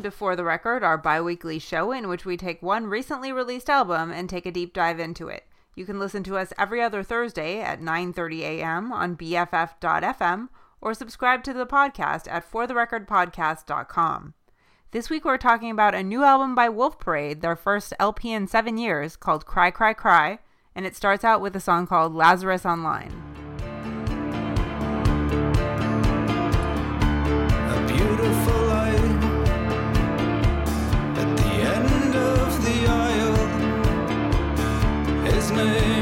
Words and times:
Welcome 0.00 0.12
to 0.12 0.16
For 0.16 0.34
the 0.34 0.44
Record, 0.44 0.82
our 0.82 0.96
bi 0.96 1.20
weekly 1.20 1.58
show 1.58 1.92
in 1.92 2.08
which 2.08 2.24
we 2.24 2.38
take 2.38 2.62
one 2.62 2.86
recently 2.86 3.32
released 3.32 3.68
album 3.68 4.10
and 4.10 4.30
take 4.30 4.46
a 4.46 4.50
deep 4.50 4.72
dive 4.72 4.98
into 4.98 5.28
it. 5.28 5.44
You 5.74 5.84
can 5.84 5.98
listen 5.98 6.22
to 6.22 6.38
us 6.38 6.54
every 6.58 6.80
other 6.80 7.02
Thursday 7.02 7.60
at 7.60 7.82
9:30 7.82 8.40
a.m. 8.40 8.92
on 8.92 9.14
BFF.fm 9.14 10.48
or 10.80 10.94
subscribe 10.94 11.44
to 11.44 11.52
the 11.52 11.66
podcast 11.66 12.26
at 12.30 12.50
fortherecordpodcast.com. 12.50 14.32
This 14.90 15.10
week 15.10 15.26
we're 15.26 15.36
talking 15.36 15.70
about 15.70 15.94
a 15.94 16.02
new 16.02 16.24
album 16.24 16.54
by 16.54 16.70
Wolf 16.70 16.98
Parade, 16.98 17.42
their 17.42 17.54
first 17.54 17.92
LP 18.00 18.32
in 18.32 18.46
7 18.46 18.78
years 18.78 19.16
called 19.16 19.44
Cry 19.44 19.70
Cry 19.70 19.92
Cry, 19.92 20.38
and 20.74 20.86
it 20.86 20.96
starts 20.96 21.24
out 21.24 21.42
with 21.42 21.54
a 21.54 21.60
song 21.60 21.86
called 21.86 22.14
Lazarus 22.14 22.64
Online. 22.64 23.29
His 35.60 35.99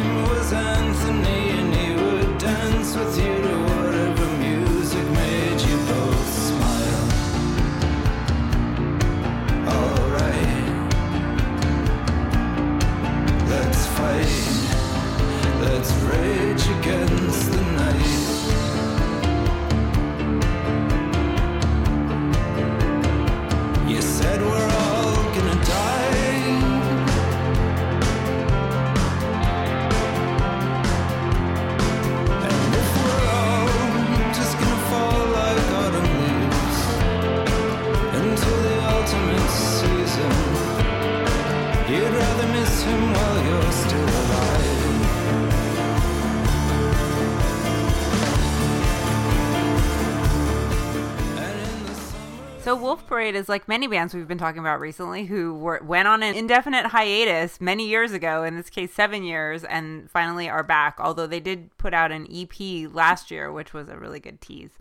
Is 53.35 53.49
like 53.49 53.69
many 53.69 53.87
bands 53.87 54.15
we've 54.15 54.29
been 54.29 54.39
talking 54.39 54.61
about 54.61 54.81
recently 54.81 55.27
who 55.27 55.55
were 55.55 55.81
went 55.83 56.09
on 56.09 56.23
an 56.23 56.35
indefinite 56.35 56.87
hiatus 56.87 57.61
many 57.61 57.89
years 57.89 58.13
ago, 58.13 58.43
in 58.45 58.57
this 58.57 58.71
case 58.71 58.93
7 58.93 59.23
years 59.23 59.65
and 59.65 60.11
finally 60.11 60.49
are 60.49 60.63
back, 60.63 60.97
although 60.99 61.27
they 61.27 61.41
did 61.41 61.77
put 61.79 61.95
out 61.95 62.13
an 62.13 62.27
EP 62.33 62.93
last 62.93 63.31
year 63.31 63.53
which 63.53 63.73
was 63.73 63.89
a 63.89 63.99
really 63.99 64.21
good 64.21 64.41
tease. 64.41 64.73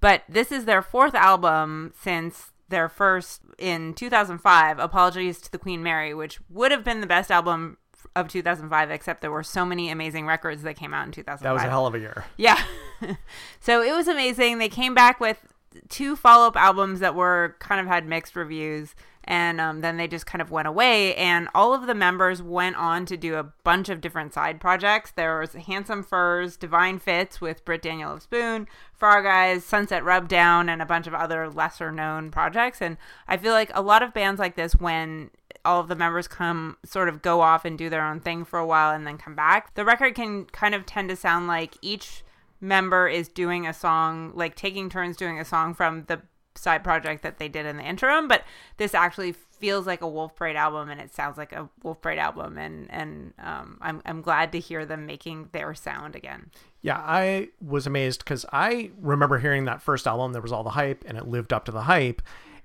But 0.00 0.22
this 0.28 0.50
is 0.50 0.64
their 0.64 0.82
fourth 0.82 1.14
album 1.14 1.92
since 1.98 2.52
their 2.68 2.88
first 2.88 3.42
in 3.58 3.94
2005, 3.94 4.78
Apologies 4.78 5.40
to 5.42 5.52
the 5.52 5.58
Queen 5.58 5.82
Mary, 5.82 6.12
which 6.12 6.40
would 6.50 6.72
have 6.72 6.82
been 6.82 7.00
the 7.00 7.06
best 7.06 7.30
album 7.30 7.76
of 8.16 8.28
2005 8.28 8.90
except 8.90 9.20
there 9.20 9.30
were 9.30 9.42
so 9.42 9.64
many 9.64 9.90
amazing 9.90 10.26
records 10.26 10.62
that 10.62 10.74
came 10.74 10.92
out 10.92 11.06
in 11.06 11.12
2005. 11.12 11.42
That 11.42 11.52
was 11.52 11.62
a 11.62 11.70
hell 11.70 11.86
of 11.86 11.94
a 11.94 11.98
year. 11.98 12.24
Yeah. 12.36 12.60
so 13.60 13.82
it 13.82 13.92
was 13.92 14.08
amazing. 14.08 14.58
They 14.58 14.68
came 14.68 14.94
back 14.94 15.20
with 15.20 15.51
two 15.88 16.16
follow 16.16 16.46
up 16.46 16.56
albums 16.56 17.00
that 17.00 17.14
were 17.14 17.56
kind 17.58 17.80
of 17.80 17.86
had 17.86 18.06
mixed 18.06 18.36
reviews. 18.36 18.94
And 19.24 19.60
um, 19.60 19.82
then 19.82 19.98
they 19.98 20.08
just 20.08 20.26
kind 20.26 20.42
of 20.42 20.50
went 20.50 20.66
away. 20.66 21.14
And 21.14 21.48
all 21.54 21.74
of 21.74 21.86
the 21.86 21.94
members 21.94 22.42
went 22.42 22.74
on 22.74 23.06
to 23.06 23.16
do 23.16 23.36
a 23.36 23.44
bunch 23.44 23.88
of 23.88 24.00
different 24.00 24.34
side 24.34 24.60
projects. 24.60 25.12
There 25.12 25.38
was 25.38 25.52
Handsome 25.52 26.02
Furs, 26.02 26.56
Divine 26.56 26.98
Fits 26.98 27.40
with 27.40 27.64
Britt 27.64 27.82
Daniel 27.82 28.14
of 28.14 28.22
Spoon, 28.22 28.66
Frog 28.92 29.24
Eyes, 29.24 29.64
Sunset 29.64 30.02
Rubdown, 30.02 30.68
and 30.68 30.82
a 30.82 30.86
bunch 30.86 31.06
of 31.06 31.14
other 31.14 31.48
lesser 31.48 31.92
known 31.92 32.32
projects. 32.32 32.82
And 32.82 32.96
I 33.28 33.36
feel 33.36 33.52
like 33.52 33.70
a 33.74 33.82
lot 33.82 34.02
of 34.02 34.12
bands 34.12 34.40
like 34.40 34.56
this, 34.56 34.74
when 34.74 35.30
all 35.64 35.80
of 35.80 35.86
the 35.86 35.94
members 35.94 36.26
come 36.26 36.76
sort 36.84 37.08
of 37.08 37.22
go 37.22 37.40
off 37.40 37.64
and 37.64 37.78
do 37.78 37.88
their 37.88 38.04
own 38.04 38.18
thing 38.18 38.44
for 38.44 38.58
a 38.58 38.66
while 38.66 38.92
and 38.92 39.06
then 39.06 39.18
come 39.18 39.36
back. 39.36 39.74
The 39.74 39.84
record 39.84 40.16
can 40.16 40.46
kind 40.46 40.74
of 40.74 40.84
tend 40.84 41.08
to 41.10 41.16
sound 41.16 41.46
like 41.46 41.76
each 41.80 42.24
member 42.62 43.08
is 43.08 43.28
doing 43.28 43.66
a 43.66 43.74
song, 43.74 44.32
like 44.34 44.54
taking 44.54 44.88
turns 44.88 45.16
doing 45.16 45.38
a 45.38 45.44
song 45.44 45.74
from 45.74 46.04
the 46.04 46.22
side 46.54 46.84
project 46.84 47.22
that 47.22 47.38
they 47.38 47.48
did 47.48 47.66
in 47.66 47.76
the 47.76 47.82
interim, 47.82 48.28
but 48.28 48.44
this 48.76 48.94
actually 48.94 49.32
feels 49.32 49.86
like 49.86 50.00
a 50.00 50.08
Wolf 50.08 50.34
Parade 50.34 50.56
album 50.56 50.88
and 50.88 51.00
it 51.00 51.14
sounds 51.14 51.38
like 51.38 51.52
a 51.52 51.68
Wolf 51.82 52.00
Parade 52.00 52.18
album 52.18 52.58
and 52.58 52.90
and 52.90 53.32
um, 53.38 53.78
I'm 53.80 54.02
I'm 54.04 54.22
glad 54.22 54.52
to 54.52 54.58
hear 54.58 54.84
them 54.84 55.06
making 55.06 55.48
their 55.52 55.74
sound 55.74 56.16
again. 56.16 56.50
Yeah, 56.80 56.98
I 56.98 57.48
was 57.60 57.86
amazed 57.86 58.20
because 58.24 58.44
I 58.52 58.90
remember 59.00 59.38
hearing 59.38 59.64
that 59.66 59.82
first 59.82 60.06
album. 60.06 60.32
There 60.32 60.42
was 60.42 60.52
all 60.52 60.64
the 60.64 60.70
hype, 60.70 61.04
and 61.06 61.16
it 61.16 61.28
lived 61.28 61.52
up 61.52 61.64
to 61.66 61.72
the 61.72 61.82
hype. 61.82 62.22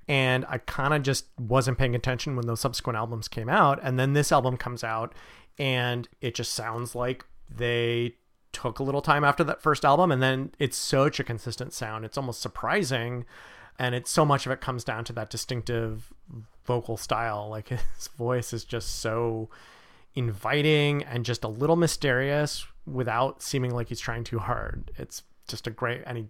And 0.09 0.45
I 0.47 0.57
kind 0.59 0.93
of 0.93 1.03
just 1.03 1.25
wasn't 1.37 1.77
paying 1.77 1.93
attention 1.93 2.35
when 2.35 2.47
those 2.47 2.61
subsequent 2.61 2.97
albums 2.97 3.27
came 3.27 3.49
out. 3.49 3.79
And 3.83 3.99
then 3.99 4.13
this 4.13 4.31
album 4.31 4.57
comes 4.57 4.83
out, 4.83 5.13
and 5.59 6.07
it 6.21 6.33
just 6.33 6.53
sounds 6.53 6.95
like 6.95 7.25
they 7.53 8.15
took 8.57 8.79
a 8.79 8.83
little 8.83 9.01
time 9.01 9.23
after 9.23 9.43
that 9.43 9.61
first 9.61 9.85
album. 9.85 10.11
And 10.11 10.21
then 10.21 10.51
it's 10.57 10.77
such 10.77 11.19
a 11.19 11.23
consistent 11.23 11.73
sound. 11.73 12.05
It's 12.05 12.17
almost 12.17 12.41
surprising. 12.41 13.25
And 13.77 13.93
it's 13.93 14.09
so 14.09 14.25
much 14.25 14.45
of 14.45 14.51
it 14.51 14.61
comes 14.61 14.83
down 14.83 15.03
to 15.05 15.13
that 15.13 15.29
distinctive 15.29 16.11
vocal 16.65 16.97
style. 16.97 17.47
Like 17.51 17.69
his 17.69 18.09
voice 18.17 18.53
is 18.53 18.63
just 18.63 18.99
so 18.99 19.49
inviting 20.15 21.03
and 21.03 21.23
just 21.23 21.43
a 21.43 21.47
little 21.47 21.75
mysterious 21.75 22.65
without 22.87 23.43
seeming 23.43 23.71
like 23.71 23.89
he's 23.89 23.99
trying 23.99 24.23
too 24.23 24.39
hard. 24.39 24.91
It's 24.97 25.21
just 25.47 25.67
a 25.67 25.71
great, 25.71 26.01
and 26.05 26.17
he 26.17 26.25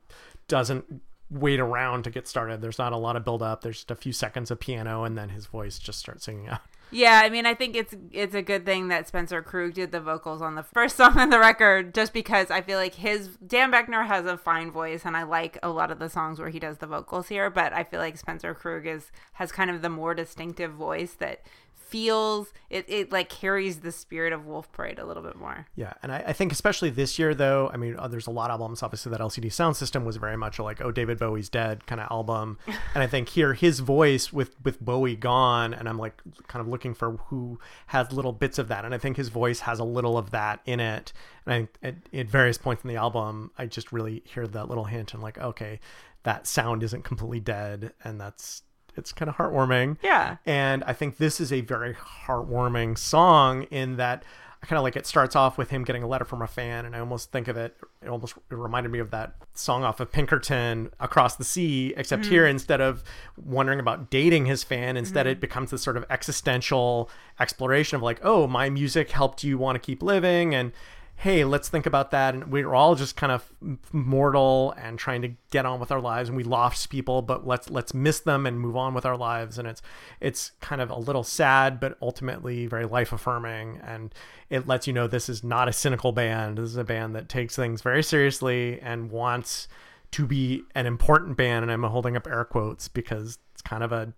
doesn't 0.47 1.01
wait 1.29 1.59
around 1.59 2.03
to 2.03 2.09
get 2.09 2.27
started. 2.27 2.61
There's 2.61 2.77
not 2.77 2.93
a 2.93 2.97
lot 2.97 3.15
of 3.15 3.23
build 3.23 3.41
up. 3.41 3.61
There's 3.61 3.77
just 3.77 3.91
a 3.91 3.95
few 3.95 4.11
seconds 4.11 4.51
of 4.51 4.59
piano, 4.59 5.03
and 5.03 5.17
then 5.17 5.29
his 5.29 5.45
voice 5.45 5.79
just 5.79 5.99
starts 5.99 6.25
singing 6.25 6.49
out. 6.49 6.61
Yeah, 6.89 7.21
I 7.23 7.29
mean, 7.29 7.45
I 7.45 7.53
think 7.53 7.75
it's 7.75 7.93
it's 8.11 8.33
a 8.33 8.41
good 8.41 8.65
thing 8.65 8.87
that 8.87 9.07
Spencer 9.07 9.41
Krug 9.41 9.73
did 9.73 9.91
the 9.91 9.99
vocals 9.99 10.41
on 10.41 10.55
the 10.55 10.63
first 10.63 10.95
song 10.97 11.17
on 11.17 11.29
the 11.29 11.39
record, 11.39 11.93
just 11.93 12.13
because 12.13 12.49
I 12.49 12.61
feel 12.61 12.77
like 12.77 12.95
his 12.95 13.37
Dan 13.45 13.71
Boeckner 13.71 14.07
has 14.07 14.25
a 14.25 14.37
fine 14.37 14.71
voice, 14.71 15.05
and 15.05 15.17
I 15.17 15.23
like 15.23 15.57
a 15.61 15.69
lot 15.69 15.91
of 15.91 15.99
the 15.99 16.09
songs 16.09 16.39
where 16.39 16.49
he 16.49 16.59
does 16.59 16.77
the 16.77 16.87
vocals 16.87 17.27
here. 17.27 17.49
But 17.49 17.73
I 17.73 17.83
feel 17.83 17.99
like 17.99 18.17
Spencer 18.17 18.53
Krug 18.53 18.87
is 18.87 19.11
has 19.33 19.51
kind 19.51 19.69
of 19.69 19.81
the 19.81 19.89
more 19.89 20.13
distinctive 20.13 20.71
voice 20.71 21.13
that 21.15 21.41
feels 21.87 22.53
it, 22.69 22.85
it 22.87 23.11
like 23.11 23.29
carries 23.29 23.79
the 23.79 23.91
spirit 23.91 24.33
of 24.33 24.45
Wolf 24.45 24.71
Parade 24.71 24.99
a 24.99 25.05
little 25.05 25.23
bit 25.23 25.35
more. 25.35 25.67
Yeah, 25.75 25.93
and 26.03 26.11
I, 26.11 26.23
I 26.27 26.33
think 26.33 26.51
especially 26.51 26.89
this 26.89 27.17
year, 27.17 27.33
though. 27.33 27.69
I 27.73 27.77
mean, 27.77 27.95
uh, 27.97 28.07
there's 28.07 28.27
a 28.27 28.31
lot 28.31 28.51
of 28.51 28.59
albums. 28.59 28.83
Obviously, 28.83 29.11
that 29.11 29.21
LCD 29.21 29.51
Sound 29.51 29.77
System 29.77 30.05
was 30.05 30.17
very 30.17 30.37
much 30.37 30.59
like, 30.59 30.81
oh, 30.81 30.91
David 30.91 31.19
Bowie's 31.19 31.49
dead 31.49 31.85
kind 31.87 32.01
of 32.01 32.07
album. 32.11 32.57
and 32.67 33.03
I 33.03 33.07
think 33.07 33.29
here, 33.29 33.53
his 33.53 33.79
voice 33.79 34.33
with 34.33 34.55
with 34.63 34.79
Bowie 34.81 35.15
gone, 35.15 35.73
and 35.73 35.87
I'm 35.87 35.97
like 35.97 36.21
kind 36.47 36.61
of 36.61 36.67
looking 36.67 36.93
for 36.93 37.13
who 37.27 37.59
has 37.87 38.11
little 38.11 38.33
bits 38.33 38.57
of 38.57 38.67
that, 38.67 38.85
and 38.85 38.93
I 38.93 38.97
think 38.97 39.17
his 39.17 39.29
voice 39.29 39.61
has 39.61 39.79
a 39.79 39.85
little 39.85 40.17
of 40.17 40.31
that 40.31 40.59
in 40.65 40.79
it. 40.79 41.13
And 41.45 41.69
I, 41.83 41.87
at, 41.87 41.95
at 42.13 42.27
various 42.27 42.57
points 42.57 42.83
in 42.83 42.89
the 42.89 42.97
album, 42.97 43.51
I 43.57 43.65
just 43.67 43.91
really 43.91 44.23
hear 44.25 44.45
that 44.47 44.67
little 44.67 44.85
hint, 44.85 45.13
and 45.13 45.23
like, 45.23 45.37
okay, 45.37 45.79
that 46.23 46.45
sound 46.45 46.83
isn't 46.83 47.03
completely 47.03 47.39
dead, 47.39 47.93
and 48.03 48.19
that's 48.19 48.63
it's 48.97 49.13
kind 49.13 49.29
of 49.29 49.35
heartwarming. 49.35 49.97
Yeah. 50.01 50.37
And 50.45 50.83
I 50.85 50.93
think 50.93 51.17
this 51.17 51.39
is 51.39 51.51
a 51.51 51.61
very 51.61 51.93
heartwarming 51.93 52.97
song 52.97 53.63
in 53.63 53.97
that 53.97 54.23
I 54.61 54.65
kind 54.65 54.77
of 54.77 54.83
like 54.83 54.95
it 54.95 55.05
starts 55.05 55.35
off 55.35 55.57
with 55.57 55.69
him 55.69 55.83
getting 55.83 56.01
a 56.01 56.07
letter 56.07 56.25
from 56.25 56.41
a 56.41 56.47
fan, 56.47 56.85
and 56.85 56.95
I 56.95 56.99
almost 56.99 57.31
think 57.31 57.47
of 57.47 57.57
it. 57.57 57.77
It 58.01 58.09
almost 58.09 58.35
it 58.49 58.55
reminded 58.55 58.91
me 58.91 58.97
of 58.97 59.11
that 59.11 59.35
song 59.53 59.83
off 59.83 59.99
of 59.99 60.11
Pinkerton, 60.11 60.89
"Across 60.99 61.35
the 61.35 61.43
Sea." 61.43 61.93
Except 61.95 62.23
mm-hmm. 62.23 62.31
here, 62.31 62.47
instead 62.47 62.81
of 62.81 63.03
wondering 63.37 63.79
about 63.79 64.09
dating 64.09 64.47
his 64.47 64.63
fan, 64.63 64.97
instead 64.97 65.27
it 65.27 65.33
mm-hmm. 65.33 65.41
becomes 65.41 65.71
this 65.71 65.83
sort 65.83 65.95
of 65.95 66.05
existential 66.09 67.07
exploration 67.39 67.97
of 67.97 68.01
like, 68.01 68.19
"Oh, 68.23 68.47
my 68.47 68.69
music 68.71 69.11
helped 69.11 69.43
you 69.43 69.59
want 69.59 69.75
to 69.75 69.79
keep 69.79 70.01
living," 70.01 70.55
and 70.55 70.71
hey, 71.19 71.43
let's 71.43 71.67
think 71.67 71.87
about 71.87 72.11
that. 72.11 72.35
And 72.35 72.51
we're 72.51 72.75
all 72.75 72.93
just 72.93 73.15
kind 73.15 73.31
of 73.31 73.51
mortal 73.91 74.75
and 74.77 74.99
trying 74.99 75.23
to 75.23 75.31
get 75.49 75.65
on 75.65 75.79
with 75.79 75.91
our 75.91 75.99
lives, 75.99 76.29
and 76.29 76.37
we 76.37 76.43
lost 76.43 76.91
people, 76.91 77.23
but 77.23 77.45
let's 77.45 77.71
let's 77.71 77.93
miss 77.93 78.19
them 78.19 78.45
and 78.45 78.59
move 78.61 78.77
on 78.77 78.93
with 78.93 79.05
our 79.05 79.17
lives. 79.17 79.57
And 79.57 79.67
it's 79.67 79.81
it's 80.21 80.51
kind 80.61 80.79
of 80.79 80.91
a 80.91 80.97
little 80.97 81.23
sad, 81.23 81.79
but 81.79 81.97
ultimately 82.03 82.67
very 82.67 82.85
life 82.85 83.11
affirming, 83.11 83.81
and 83.83 84.13
it 84.49 84.67
lets 84.67 84.85
you 84.85 84.93
know 84.93 85.07
this 85.07 85.27
is 85.27 85.43
not 85.43 85.67
a 85.67 85.73
cynical 85.73 86.11
band. 86.11 86.59
This 86.59 86.69
is 86.69 86.77
a 86.77 86.83
band 86.83 87.15
that 87.15 87.29
takes 87.29 87.55
things 87.55 87.81
very 87.81 88.03
seriously 88.03 88.79
and 88.79 89.09
wants 89.09 89.67
to 90.11 90.27
be 90.27 90.63
an 90.75 90.85
important 90.85 91.35
band. 91.35 91.63
And 91.63 91.71
I'm 91.71 91.83
holding 91.83 92.15
up 92.15 92.27
air 92.27 92.45
quotes 92.45 92.87
because 92.87 93.39
it's 93.53 93.63
kind 93.63 93.83
of 93.83 93.91
a 93.91 94.13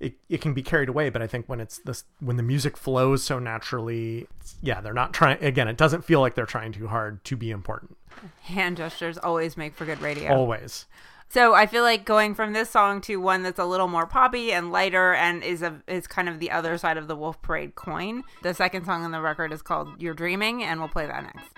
it, 0.00 0.14
it 0.28 0.40
can 0.40 0.54
be 0.54 0.62
carried 0.62 0.88
away 0.88 1.10
but 1.10 1.20
i 1.22 1.26
think 1.26 1.46
when 1.48 1.60
it's 1.60 1.78
this 1.78 2.04
when 2.20 2.36
the 2.36 2.42
music 2.42 2.76
flows 2.76 3.22
so 3.22 3.38
naturally 3.38 4.26
yeah 4.62 4.80
they're 4.80 4.92
not 4.92 5.12
trying 5.12 5.42
again 5.42 5.68
it 5.68 5.76
doesn't 5.76 6.04
feel 6.04 6.20
like 6.20 6.34
they're 6.34 6.46
trying 6.46 6.72
too 6.72 6.86
hard 6.88 7.22
to 7.24 7.36
be 7.36 7.50
important 7.50 7.96
Hand 8.42 8.76
gestures 8.76 9.18
always 9.18 9.56
make 9.56 9.74
for 9.74 9.84
good 9.84 10.00
radio. 10.00 10.34
always 10.34 10.86
So 11.30 11.52
I 11.52 11.66
feel 11.66 11.82
like 11.82 12.04
going 12.06 12.34
from 12.34 12.54
this 12.54 12.70
song 12.70 13.02
to 13.02 13.16
one 13.16 13.42
that's 13.42 13.58
a 13.58 13.66
little 13.66 13.88
more 13.88 14.06
poppy 14.06 14.50
and 14.50 14.72
lighter 14.72 15.12
and 15.12 15.42
is 15.42 15.62
a 15.62 15.82
is 15.86 16.06
kind 16.06 16.28
of 16.28 16.40
the 16.40 16.50
other 16.50 16.78
side 16.78 16.96
of 16.96 17.06
the 17.06 17.14
Wolf 17.16 17.40
Parade 17.42 17.74
coin. 17.74 18.24
The 18.42 18.54
second 18.54 18.86
song 18.86 19.04
on 19.04 19.10
the 19.10 19.20
record 19.20 19.52
is 19.52 19.60
called 19.60 20.00
"You're 20.00 20.14
Dreaming," 20.14 20.64
and 20.64 20.80
we'll 20.80 20.88
play 20.88 21.06
that 21.06 21.22
next. 21.22 21.52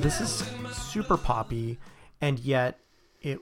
This 0.00 0.20
is 0.20 0.44
super 0.72 1.18
poppy 1.18 1.78
and 2.22 2.38
yet 2.38 2.78
it 3.20 3.38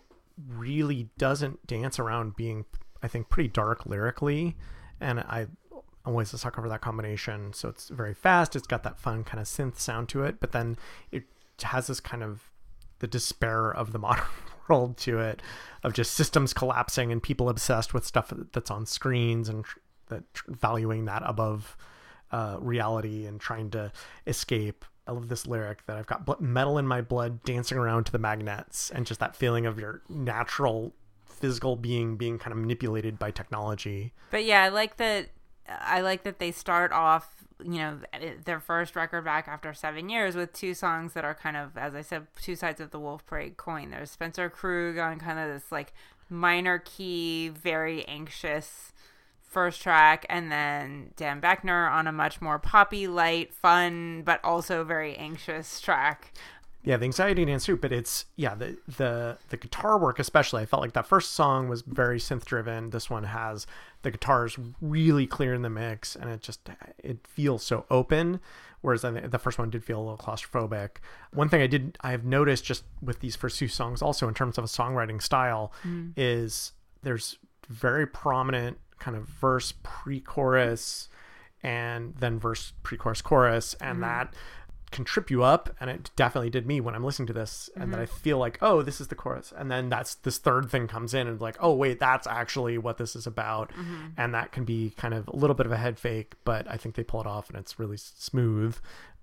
really 0.48 1.08
doesn't 1.18 1.64
dance 1.66 2.00
around 2.00 2.34
being 2.34 2.64
i 3.02 3.06
think 3.08 3.28
pretty 3.28 3.48
dark 3.48 3.86
lyrically. 3.86 4.56
And 5.00 5.20
i 5.20 5.46
always 6.08 6.32
a 6.32 6.38
sucker 6.38 6.62
that 6.70 6.80
combination. 6.80 7.52
So 7.52 7.68
it's 7.68 7.88
very 7.88 8.14
fast. 8.14 8.56
It's 8.56 8.66
got 8.66 8.82
that 8.82 8.98
fun 8.98 9.24
kind 9.24 9.40
of 9.40 9.46
synth 9.46 9.78
sound 9.78 10.08
to 10.10 10.24
it. 10.24 10.40
But 10.40 10.52
then 10.52 10.76
it 11.12 11.24
has 11.62 11.86
this 11.86 12.00
kind 12.00 12.22
of 12.22 12.50
the 13.00 13.06
despair 13.06 13.70
of 13.70 13.92
the 13.92 13.98
modern 14.08 14.24
world 14.68 14.96
to 14.98 15.18
it 15.18 15.42
of 15.82 15.92
just 15.92 16.12
systems 16.12 16.52
collapsing 16.52 17.12
and 17.12 17.22
people 17.22 17.48
obsessed 17.48 17.94
with 17.94 18.04
stuff 18.04 18.32
that's 18.52 18.70
on 18.70 18.86
screens 18.86 19.48
and 19.48 19.64
tr- 19.64 19.78
that 20.08 20.34
tr- 20.34 20.50
valuing 20.50 21.04
that 21.04 21.22
above 21.24 21.76
uh, 22.30 22.56
reality 22.60 23.26
and 23.26 23.40
trying 23.40 23.70
to 23.70 23.92
escape. 24.26 24.84
I 25.06 25.12
love 25.12 25.28
this 25.28 25.46
lyric 25.46 25.86
that 25.86 25.96
I've 25.96 26.06
got 26.06 26.40
metal 26.40 26.76
in 26.76 26.86
my 26.86 27.00
blood 27.00 27.42
dancing 27.42 27.78
around 27.78 28.04
to 28.04 28.12
the 28.12 28.18
magnets 28.18 28.90
and 28.90 29.06
just 29.06 29.20
that 29.20 29.34
feeling 29.34 29.64
of 29.64 29.78
your 29.78 30.02
natural 30.08 30.92
physical 31.26 31.76
being 31.76 32.16
being 32.16 32.38
kind 32.38 32.52
of 32.52 32.58
manipulated 32.58 33.18
by 33.18 33.30
technology. 33.30 34.12
But 34.30 34.44
yeah, 34.44 34.62
I 34.62 34.68
like 34.68 34.96
that. 34.98 35.28
I 35.68 36.00
like 36.00 36.24
that 36.24 36.38
they 36.38 36.50
start 36.50 36.92
off, 36.92 37.37
you 37.64 37.78
know, 37.78 37.98
their 38.44 38.60
first 38.60 38.94
record 38.96 39.24
back 39.24 39.48
after 39.48 39.74
seven 39.74 40.08
years 40.08 40.34
with 40.34 40.52
two 40.52 40.74
songs 40.74 41.12
that 41.14 41.24
are 41.24 41.34
kind 41.34 41.56
of, 41.56 41.76
as 41.76 41.94
I 41.94 42.02
said, 42.02 42.26
two 42.40 42.56
sides 42.56 42.80
of 42.80 42.90
the 42.90 43.00
Wolf 43.00 43.26
Parade 43.26 43.56
coin. 43.56 43.90
There's 43.90 44.10
Spencer 44.10 44.48
Krug 44.48 44.98
on 44.98 45.18
kind 45.18 45.38
of 45.38 45.48
this 45.48 45.72
like 45.72 45.92
minor 46.30 46.78
key, 46.78 47.48
very 47.48 48.06
anxious 48.06 48.92
first 49.42 49.80
track, 49.82 50.26
and 50.28 50.52
then 50.52 51.12
Dan 51.16 51.40
Boeckner 51.40 51.90
on 51.90 52.06
a 52.06 52.12
much 52.12 52.40
more 52.40 52.58
poppy, 52.58 53.06
light, 53.06 53.52
fun, 53.52 54.22
but 54.22 54.44
also 54.44 54.84
very 54.84 55.16
anxious 55.16 55.80
track. 55.80 56.32
Yeah, 56.84 56.96
the 56.96 57.06
anxiety 57.06 57.44
dance 57.44 57.66
too, 57.66 57.76
but 57.76 57.92
it's 57.92 58.26
yeah 58.36 58.54
the 58.54 58.78
the 58.96 59.38
the 59.48 59.56
guitar 59.56 59.98
work 59.98 60.18
especially. 60.18 60.62
I 60.62 60.66
felt 60.66 60.80
like 60.80 60.92
that 60.92 61.06
first 61.06 61.32
song 61.32 61.68
was 61.68 61.82
very 61.82 62.18
synth 62.18 62.44
driven. 62.44 62.90
This 62.90 63.10
one 63.10 63.24
has 63.24 63.66
the 64.02 64.10
guitars 64.10 64.58
really 64.80 65.26
clear 65.26 65.54
in 65.54 65.62
the 65.62 65.70
mix, 65.70 66.14
and 66.14 66.30
it 66.30 66.40
just 66.40 66.68
it 66.98 67.26
feels 67.26 67.62
so 67.62 67.84
open. 67.90 68.40
Whereas 68.80 69.04
I 69.04 69.10
the 69.10 69.38
first 69.38 69.58
one 69.58 69.70
did 69.70 69.84
feel 69.84 69.98
a 69.98 70.02
little 70.02 70.18
claustrophobic. 70.18 70.98
One 71.32 71.48
thing 71.48 71.62
I 71.62 71.66
did 71.66 71.98
I 72.00 72.12
have 72.12 72.24
noticed 72.24 72.64
just 72.64 72.84
with 73.02 73.20
these 73.20 73.36
first 73.36 73.58
two 73.58 73.68
songs, 73.68 74.02
also 74.02 74.28
in 74.28 74.34
terms 74.34 74.58
of 74.58 74.64
a 74.64 74.68
songwriting 74.68 75.20
style, 75.20 75.72
mm. 75.84 76.12
is 76.16 76.72
there's 77.02 77.38
very 77.68 78.06
prominent 78.06 78.78
kind 78.98 79.16
of 79.16 79.24
verse 79.24 79.74
pre-chorus 79.82 81.08
and 81.62 82.14
then 82.16 82.38
verse 82.38 82.72
pre-chorus 82.82 83.22
chorus 83.22 83.74
and 83.80 83.94
mm-hmm. 83.94 84.02
that 84.02 84.34
can 84.90 85.04
trip 85.04 85.30
you 85.30 85.42
up 85.42 85.70
and 85.80 85.90
it 85.90 86.10
definitely 86.16 86.50
did 86.50 86.66
me 86.66 86.80
when 86.80 86.94
i'm 86.94 87.04
listening 87.04 87.26
to 87.26 87.32
this 87.32 87.70
and 87.74 87.92
then 87.92 88.00
mm-hmm. 88.00 88.02
i 88.02 88.06
feel 88.06 88.38
like 88.38 88.58
oh 88.62 88.82
this 88.82 89.00
is 89.00 89.08
the 89.08 89.14
chorus. 89.14 89.52
And 89.56 89.70
then 89.70 89.88
that's 89.88 90.14
this 90.16 90.38
third 90.38 90.70
thing 90.70 90.88
comes 90.88 91.14
in 91.14 91.26
and 91.26 91.40
like 91.40 91.56
oh 91.60 91.74
wait 91.74 92.00
that's 92.00 92.26
actually 92.26 92.78
what 92.78 92.98
this 92.98 93.14
is 93.14 93.26
about. 93.26 93.70
Mm-hmm. 93.72 94.06
And 94.16 94.34
that 94.34 94.52
can 94.52 94.64
be 94.64 94.94
kind 94.96 95.14
of 95.14 95.28
a 95.28 95.36
little 95.36 95.54
bit 95.54 95.66
of 95.66 95.72
a 95.72 95.76
head 95.76 95.98
fake 95.98 96.34
but 96.44 96.68
i 96.70 96.76
think 96.76 96.94
they 96.94 97.04
pull 97.04 97.20
it 97.20 97.26
off 97.26 97.50
and 97.50 97.58
it's 97.58 97.78
really 97.78 97.96
smooth. 97.96 98.76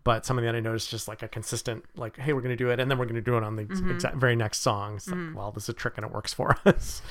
But 0.04 0.24
something 0.24 0.46
that 0.46 0.56
i 0.56 0.60
noticed 0.60 0.90
just 0.90 1.08
like 1.08 1.24
a 1.24 1.28
consistent 1.28 1.84
like 1.96 2.18
hey 2.18 2.34
we're 2.34 2.42
going 2.42 2.56
to 2.58 2.64
do 2.64 2.70
it 2.70 2.80
and 2.80 2.90
then 2.90 2.98
we're 2.98 3.06
going 3.06 3.16
to 3.16 3.22
do 3.22 3.38
it 3.38 3.44
on 3.44 3.56
the 3.56 3.64
mm-hmm. 3.64 3.92
exact 3.92 4.18
very 4.18 4.36
next 4.36 4.60
song. 4.60 4.96
It's 4.98 5.10
like 5.10 5.36
well 5.36 5.52
this 5.52 5.64
is 5.64 5.70
a 5.70 5.74
trick 5.74 5.96
and 5.98 6.06
it 6.06 6.12
works 6.12 6.34
for 6.34 6.56
us 6.66 7.02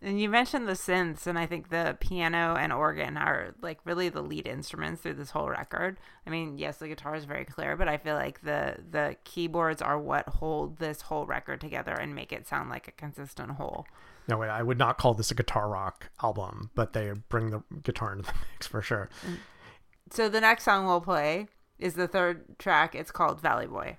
And 0.00 0.20
you 0.20 0.28
mentioned 0.28 0.68
the 0.68 0.74
synths, 0.74 1.26
and 1.26 1.36
I 1.36 1.46
think 1.46 1.70
the 1.70 1.96
piano 1.98 2.54
and 2.54 2.72
organ 2.72 3.16
are 3.16 3.54
like 3.60 3.80
really 3.84 4.08
the 4.08 4.22
lead 4.22 4.46
instruments 4.46 5.02
through 5.02 5.14
this 5.14 5.30
whole 5.30 5.48
record. 5.48 5.98
I 6.26 6.30
mean, 6.30 6.56
yes, 6.56 6.76
the 6.76 6.88
guitar 6.88 7.16
is 7.16 7.24
very 7.24 7.44
clear, 7.44 7.76
but 7.76 7.88
I 7.88 7.96
feel 7.96 8.14
like 8.14 8.42
the 8.42 8.76
the 8.90 9.16
keyboards 9.24 9.82
are 9.82 9.98
what 9.98 10.28
hold 10.28 10.78
this 10.78 11.02
whole 11.02 11.26
record 11.26 11.60
together 11.60 11.92
and 11.92 12.14
make 12.14 12.32
it 12.32 12.46
sound 12.46 12.70
like 12.70 12.86
a 12.86 12.92
consistent 12.92 13.52
whole. 13.52 13.86
No, 14.28 14.36
wait, 14.36 14.50
I 14.50 14.62
would 14.62 14.78
not 14.78 14.98
call 14.98 15.14
this 15.14 15.30
a 15.30 15.34
guitar 15.34 15.68
rock 15.68 16.10
album, 16.22 16.70
but 16.74 16.92
they 16.92 17.12
bring 17.28 17.50
the 17.50 17.62
guitar 17.82 18.12
into 18.12 18.24
the 18.24 18.34
mix 18.52 18.66
for 18.66 18.82
sure. 18.82 19.08
Mm. 19.26 19.38
So 20.10 20.28
the 20.28 20.40
next 20.40 20.64
song 20.64 20.86
we'll 20.86 21.00
play 21.00 21.48
is 21.78 21.94
the 21.94 22.06
third 22.08 22.58
track. 22.58 22.94
It's 22.94 23.10
called 23.10 23.40
Valley 23.40 23.66
Boy. 23.66 23.98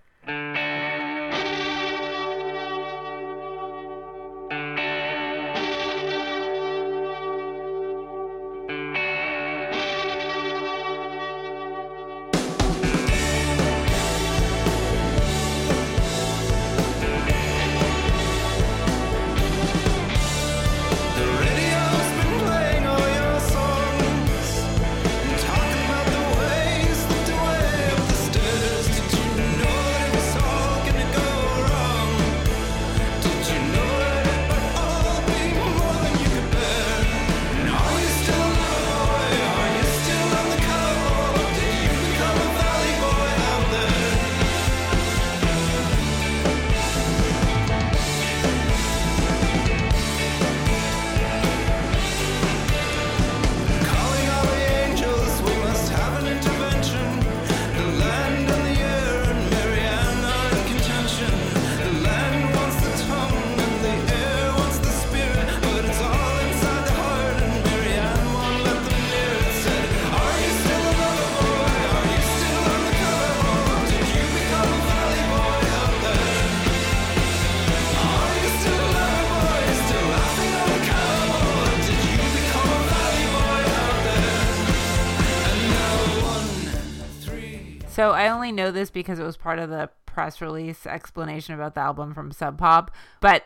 So 88.00 88.12
I 88.12 88.29
only 88.29 88.53
know 88.53 88.72
this 88.72 88.89
because 88.89 89.20
it 89.20 89.25
was 89.25 89.36
part 89.36 89.60
of 89.60 89.70
the 89.70 89.89
press 90.06 90.39
release 90.39 90.88
explanation 90.88 91.53
about 91.53 91.75
the 91.75 91.82
album 91.82 92.13
from 92.13 92.32
Sub 92.32 92.58
Pop. 92.58 92.91
But 93.20 93.44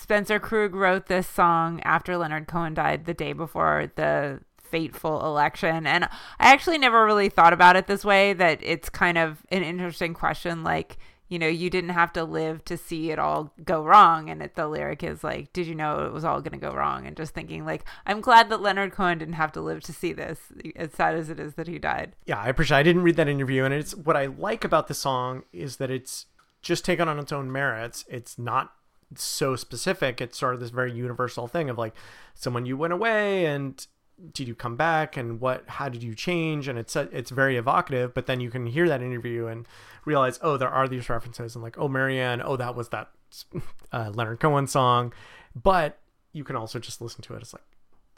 Spencer 0.00 0.40
Krug 0.40 0.74
wrote 0.74 1.06
this 1.06 1.28
song 1.28 1.80
after 1.84 2.16
Leonard 2.16 2.48
Cohen 2.48 2.74
died 2.74 3.04
the 3.04 3.14
day 3.14 3.32
before 3.32 3.92
the 3.94 4.40
fateful 4.58 5.24
election. 5.24 5.86
And 5.86 6.06
I 6.06 6.08
actually 6.40 6.78
never 6.78 7.04
really 7.04 7.28
thought 7.28 7.52
about 7.52 7.76
it 7.76 7.86
this 7.86 8.04
way 8.04 8.32
that 8.32 8.58
it's 8.64 8.88
kind 8.88 9.16
of 9.16 9.46
an 9.50 9.62
interesting 9.62 10.12
question. 10.12 10.64
Like, 10.64 10.96
you 11.28 11.38
know, 11.38 11.48
you 11.48 11.70
didn't 11.70 11.90
have 11.90 12.12
to 12.12 12.24
live 12.24 12.64
to 12.66 12.76
see 12.76 13.10
it 13.10 13.18
all 13.18 13.52
go 13.64 13.82
wrong. 13.82 14.28
And 14.28 14.42
it, 14.42 14.54
the 14.54 14.68
lyric 14.68 15.02
is 15.02 15.24
like, 15.24 15.52
did 15.52 15.66
you 15.66 15.74
know 15.74 16.04
it 16.06 16.12
was 16.12 16.24
all 16.24 16.40
going 16.40 16.58
to 16.58 16.66
go 16.66 16.74
wrong? 16.74 17.06
And 17.06 17.16
just 17.16 17.34
thinking, 17.34 17.64
like, 17.64 17.84
I'm 18.06 18.20
glad 18.20 18.50
that 18.50 18.60
Leonard 18.60 18.92
Cohen 18.92 19.18
didn't 19.18 19.34
have 19.34 19.52
to 19.52 19.60
live 19.60 19.82
to 19.84 19.92
see 19.92 20.12
this, 20.12 20.38
as 20.76 20.92
sad 20.92 21.14
as 21.14 21.30
it 21.30 21.40
is 21.40 21.54
that 21.54 21.68
he 21.68 21.78
died. 21.78 22.14
Yeah, 22.26 22.40
I 22.40 22.48
appreciate. 22.48 22.78
I 22.78 22.82
didn't 22.82 23.02
read 23.02 23.16
that 23.16 23.28
interview, 23.28 23.64
and 23.64 23.72
it's 23.72 23.94
what 23.94 24.16
I 24.16 24.26
like 24.26 24.64
about 24.64 24.88
the 24.88 24.94
song 24.94 25.44
is 25.52 25.76
that 25.76 25.90
it's 25.90 26.26
just 26.62 26.84
taken 26.84 27.08
on 27.08 27.18
its 27.18 27.32
own 27.32 27.50
merits. 27.50 28.04
It's 28.08 28.38
not 28.38 28.72
so 29.14 29.56
specific. 29.56 30.20
It's 30.20 30.38
sort 30.38 30.54
of 30.54 30.60
this 30.60 30.70
very 30.70 30.92
universal 30.92 31.46
thing 31.46 31.70
of 31.70 31.78
like 31.78 31.94
someone 32.34 32.66
you 32.66 32.76
went 32.76 32.92
away 32.92 33.46
and 33.46 33.86
did 34.32 34.46
you 34.48 34.54
come 34.54 34.76
back 34.76 35.16
and 35.16 35.40
what 35.40 35.64
how 35.66 35.88
did 35.88 36.02
you 36.02 36.14
change? 36.14 36.68
And 36.68 36.78
it's 36.78 36.96
it's 36.96 37.30
very 37.30 37.56
evocative 37.56 38.14
but 38.14 38.26
then 38.26 38.40
you 38.40 38.50
can 38.50 38.66
hear 38.66 38.88
that 38.88 39.02
interview 39.02 39.46
and 39.46 39.66
realize 40.04 40.38
oh 40.42 40.56
there 40.56 40.68
are 40.68 40.88
these 40.88 41.08
references 41.08 41.54
and 41.54 41.62
like 41.62 41.78
oh 41.78 41.88
marianne 41.88 42.42
oh 42.44 42.56
that 42.56 42.74
was 42.74 42.90
that 42.90 43.10
uh, 43.92 44.10
leonard 44.14 44.40
cohen 44.40 44.66
song. 44.66 45.12
But 45.54 45.98
you 46.32 46.44
can 46.44 46.56
also 46.56 46.78
just 46.78 47.00
listen 47.00 47.22
to 47.22 47.34
it 47.34 47.42
as 47.42 47.52
like 47.52 47.62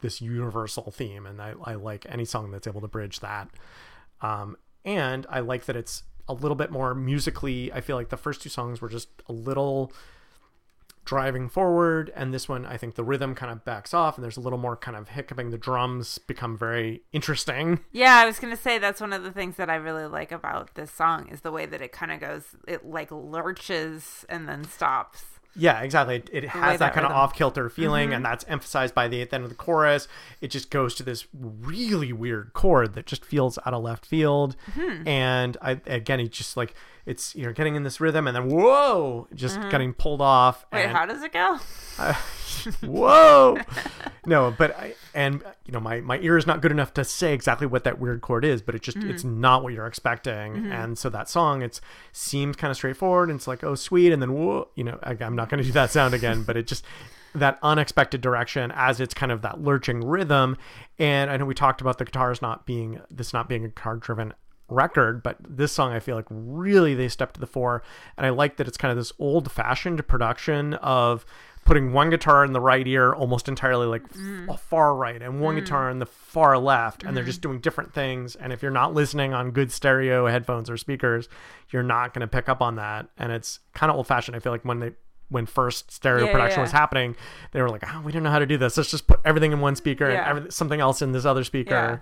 this 0.01 0.21
universal 0.21 0.91
theme. 0.91 1.25
And 1.25 1.41
I, 1.41 1.53
I 1.63 1.75
like 1.75 2.05
any 2.09 2.25
song 2.25 2.51
that's 2.51 2.67
able 2.67 2.81
to 2.81 2.87
bridge 2.87 3.19
that. 3.19 3.49
Um, 4.21 4.57
and 4.87 5.27
i 5.29 5.39
like 5.41 5.65
that 5.65 5.75
it's 5.75 6.03
a 6.27 6.33
little 6.33 6.55
bit 6.55 6.71
more 6.71 6.95
musically 6.95 7.71
i 7.73 7.81
feel 7.81 7.95
like 7.95 8.09
the 8.09 8.17
first 8.17 8.41
two 8.41 8.49
songs 8.49 8.81
were 8.81 8.89
just 8.89 9.09
a 9.27 9.33
little 9.33 9.91
driving 11.07 11.49
forward 11.49 12.11
and 12.15 12.33
this 12.33 12.47
one 12.47 12.65
i 12.65 12.77
think 12.77 12.95
the 12.95 13.03
rhythm 13.03 13.33
kind 13.33 13.51
of 13.51 13.65
backs 13.65 13.93
off 13.93 14.17
and 14.17 14.23
there's 14.23 14.37
a 14.37 14.41
little 14.41 14.59
more 14.59 14.75
kind 14.75 14.95
of 14.97 15.09
hiccuping. 15.09 15.49
The 15.49 15.57
drums 15.57 16.17
become 16.17 16.57
very 16.57 17.01
interesting. 17.11 17.79
Yeah, 17.91 18.17
I 18.17 18.25
was 18.25 18.37
gonna 18.37 18.57
say 18.57 18.77
that's 18.77 19.01
one 19.01 19.11
of 19.11 19.23
the 19.23 19.31
things 19.31 19.55
that 19.55 19.69
I 19.69 19.75
really 19.75 20.05
like 20.05 20.31
about 20.31 20.75
this 20.75 20.91
song 20.91 21.29
is 21.29 21.41
the 21.41 21.51
way 21.51 21.65
that 21.65 21.81
it 21.81 21.91
kind 21.91 22.11
of 22.11 22.19
goes, 22.19 22.43
it 22.67 22.85
like 22.85 23.09
lurches 23.11 24.23
and 24.29 24.47
then 24.47 24.63
stops. 24.65 25.23
yeah 25.55 25.81
exactly. 25.81 26.17
It, 26.17 26.29
it 26.31 26.43
has 26.49 26.79
that 26.79 26.79
that 26.79 26.93
kind 26.93 27.05
of 27.07 27.11
off-kilter 27.11 27.69
feeling 27.69 28.09
mm-hmm. 28.09 28.17
and 28.17 28.25
that's 28.25 28.45
emphasized 28.47 28.93
by 28.93 29.07
the 29.07 29.21
at 29.21 29.31
the 29.31 29.35
end 29.35 29.45
of 29.45 29.49
the 29.49 29.55
chorus. 29.55 30.07
It 30.41 30.49
just 30.49 30.69
goes 30.69 30.93
to 30.95 31.03
this 31.03 31.25
really 31.33 32.13
weird 32.13 32.53
chord 32.53 32.93
that 32.93 33.07
just 33.07 33.25
feels 33.25 33.57
out 33.65 33.73
of 33.73 33.81
left 33.83 34.05
field. 34.05 34.55
Mm-hmm. 34.71 35.07
And 35.07 35.57
i 35.61 35.79
again 35.87 36.19
it 36.19 36.31
just 36.31 36.55
like 36.55 36.75
it's 37.07 37.33
you're 37.35 37.53
getting 37.53 37.75
in 37.75 37.83
this 37.83 37.99
rhythm 38.01 38.27
and 38.27 38.35
then 38.35 38.49
whoa 38.49 39.27
just 39.33 39.57
uh-huh. 39.57 39.69
getting 39.69 39.93
pulled 39.93 40.21
off 40.21 40.65
Wait, 40.73 40.83
and 40.83 40.91
how 40.91 41.05
does 41.05 41.23
it 41.23 41.31
go? 41.31 41.57
whoa. 42.85 43.57
No 44.25 44.53
but 44.57 44.77
i 44.77 44.93
and 45.15 45.41
you 45.65 45.71
know 45.71 45.79
my 45.79 46.01
my 46.01 46.19
ear 46.19 46.37
is 46.37 46.45
not 46.45 46.61
good 46.61 46.71
enough 46.71 46.93
to 46.95 47.05
say 47.05 47.33
exactly 47.33 47.65
what 47.65 47.85
that 47.85 47.97
weird 47.97 48.19
chord 48.19 48.43
is 48.43 48.61
but 48.61 48.75
it 48.75 48.81
just 48.81 48.97
it's 48.97 49.23
mm-hmm. 49.23 49.39
not 49.39 49.63
what 49.63 49.71
you're 49.71 49.87
expecting. 49.87 50.53
Mm-hmm. 50.53 50.71
And 50.73 50.97
so 50.97 51.09
that 51.09 51.29
song 51.29 51.61
it's 51.61 51.79
seems 52.11 52.57
kind 52.57 52.69
of 52.69 52.75
straightforward 52.75 53.29
and 53.29 53.39
it's 53.39 53.47
like 53.47 53.63
oh 53.63 53.75
sweet 53.75 54.11
and 54.11 54.21
then 54.21 54.33
whoa 54.33 54.67
you 54.75 54.83
know 54.83 54.99
I, 55.01 55.15
i'm 55.21 55.35
not 55.35 55.47
going 55.47 55.59
to 55.59 55.63
do 55.63 55.71
that 55.71 55.91
sound 55.91 56.13
again 56.13 56.43
but 56.43 56.57
it 56.57 56.67
just 56.67 56.83
that 57.35 57.57
unexpected 57.61 58.19
direction 58.19 58.71
as 58.75 58.99
it's 58.99 59.13
kind 59.13 59.31
of 59.31 59.43
that 59.43 59.61
lurching 59.61 60.01
rhythm. 60.01 60.57
And 60.99 61.31
i 61.31 61.37
know 61.37 61.45
we 61.45 61.53
talked 61.53 61.79
about 61.79 61.99
the 61.99 62.05
guitars 62.05 62.41
not 62.41 62.65
being 62.65 62.99
this 63.09 63.31
not 63.31 63.47
being 63.47 63.63
a 63.63 63.69
guitar 63.69 63.95
driven 63.95 64.33
record 64.69 65.23
but 65.23 65.37
this 65.47 65.71
song 65.71 65.93
i 65.93 65.99
feel 65.99 66.15
like 66.15 66.25
really 66.29 66.93
they 66.93 67.07
stepped 67.07 67.35
to 67.35 67.39
the 67.39 67.47
fore. 67.47 67.83
And 68.17 68.25
i 68.25 68.29
like 68.29 68.57
that 68.57 68.67
it's 68.67 68.77
kind 68.77 68.91
of 68.91 68.97
this 68.97 69.13
old 69.19 69.51
fashioned 69.51 70.07
production 70.07 70.73
of 70.75 71.25
putting 71.67 71.91
one 71.91 72.09
guitar 72.09 72.45
in 72.45 72.53
the 72.53 72.61
right 72.61 72.87
ear 72.87 73.13
almost 73.13 73.49
entirely 73.49 73.85
like 73.85 74.01
f- 74.03 74.15
mm. 74.15 74.59
far 74.59 74.95
right 74.95 75.21
and 75.21 75.41
one 75.41 75.55
mm. 75.55 75.59
guitar 75.59 75.89
in 75.89 75.99
the 75.99 76.05
far 76.05 76.57
left. 76.57 77.03
And 77.03 77.15
they're 77.15 77.23
mm-hmm. 77.23 77.29
just 77.29 77.41
doing 77.41 77.59
different 77.59 77.93
things. 77.93 78.37
And 78.37 78.53
if 78.53 78.61
you're 78.61 78.71
not 78.71 78.93
listening 78.93 79.33
on 79.33 79.51
good 79.51 79.69
stereo 79.71 80.27
headphones 80.27 80.69
or 80.69 80.77
speakers 80.77 81.27
you're 81.69 81.83
not 81.83 82.13
going 82.13 82.21
to 82.21 82.27
pick 82.27 82.47
up 82.47 82.61
on 82.61 82.75
that. 82.75 83.09
And 83.17 83.33
it's 83.33 83.59
kind 83.73 83.89
of 83.89 83.97
old 83.97 84.07
fashioned 84.07 84.35
i 84.35 84.39
feel 84.39 84.53
like 84.53 84.63
when 84.63 84.79
they 84.79 84.91
when 85.29 85.45
first 85.45 85.91
stereo 85.91 86.27
Yeah, 86.27 86.31
production 86.31 86.59
yeah. 86.59 86.63
was 86.63 86.71
happening 86.71 87.17
they 87.51 87.61
were 87.61 87.69
like 87.69 87.83
oh 87.85 88.01
we 88.01 88.13
don't 88.13 88.23
know 88.23 88.31
how 88.31 88.39
to 88.39 88.45
do 88.45 88.57
this. 88.57 88.77
Let's 88.77 88.89
just 88.89 89.07
put 89.07 89.19
everything 89.25 89.51
in 89.51 89.59
one 89.59 89.75
speaker 89.75 90.09
Yeah. 90.09 90.19
and 90.19 90.27
everything, 90.29 90.51
something 90.51 90.79
else 90.79 91.01
in 91.01 91.11
this 91.11 91.25
other 91.25 91.43
speaker 91.43 92.01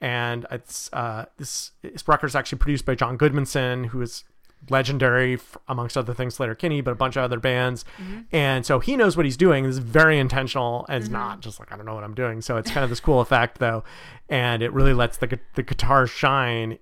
and 0.00 0.46
it's 0.50 0.90
uh 0.92 1.24
this 1.38 1.72
this 1.82 2.06
record 2.06 2.26
is 2.26 2.36
actually 2.36 2.58
produced 2.58 2.84
by 2.84 2.94
john 2.94 3.16
goodmanson 3.16 3.86
who 3.86 4.00
is 4.02 4.24
legendary 4.70 5.34
f- 5.34 5.58
amongst 5.68 5.94
other 5.94 6.14
things 6.14 6.38
Sleater-Kinney 6.38 6.80
but 6.80 6.92
a 6.92 6.94
bunch 6.94 7.16
of 7.16 7.22
other 7.22 7.38
bands. 7.38 7.84
Mm-hmm. 7.98 8.20
And 8.32 8.64
so 8.64 8.80
he 8.80 8.96
knows 8.96 9.14
what 9.14 9.26
he's 9.26 9.36
doing. 9.36 9.64
This 9.64 9.72
is 9.72 9.78
very 9.78 10.18
intentional 10.18 10.86
and 10.88 10.96
it's 10.96 11.08
mm-hmm. 11.08 11.18
not 11.18 11.40
just 11.40 11.60
like 11.60 11.70
i 11.70 11.76
don't 11.76 11.84
know 11.84 11.94
what 11.94 12.02
i'm 12.02 12.14
doing. 12.14 12.40
So 12.40 12.56
it's 12.56 12.70
kind 12.70 12.82
of 12.82 12.88
this 12.88 12.98
cool 12.98 13.20
effect 13.20 13.58
though. 13.58 13.84
And 14.30 14.62
it 14.62 14.72
really 14.72 14.94
lets 14.94 15.18
the, 15.18 15.38
the 15.54 15.62
guitar 15.62 16.06
shine 16.06 16.78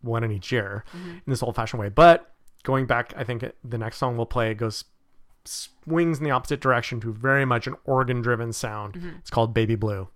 one 0.00 0.24
in 0.24 0.32
each 0.32 0.52
ear 0.52 0.84
mm-hmm. 0.88 1.10
in 1.10 1.22
this 1.28 1.40
old 1.40 1.54
fashioned 1.54 1.80
way. 1.80 1.88
But 1.88 2.30
going 2.62 2.86
back 2.86 3.12
i 3.16 3.24
think 3.24 3.44
the 3.64 3.78
next 3.78 3.98
song 3.98 4.16
we'll 4.16 4.26
play 4.26 4.54
goes 4.54 4.84
swings 5.44 6.18
in 6.18 6.24
the 6.24 6.30
opposite 6.30 6.60
direction 6.60 7.00
to 7.00 7.12
very 7.12 7.44
much 7.44 7.66
an 7.66 7.74
organ 7.84 8.20
driven 8.20 8.52
sound 8.52 9.14
it's 9.18 9.30
called 9.30 9.54
baby 9.54 9.74
blue 9.74 10.08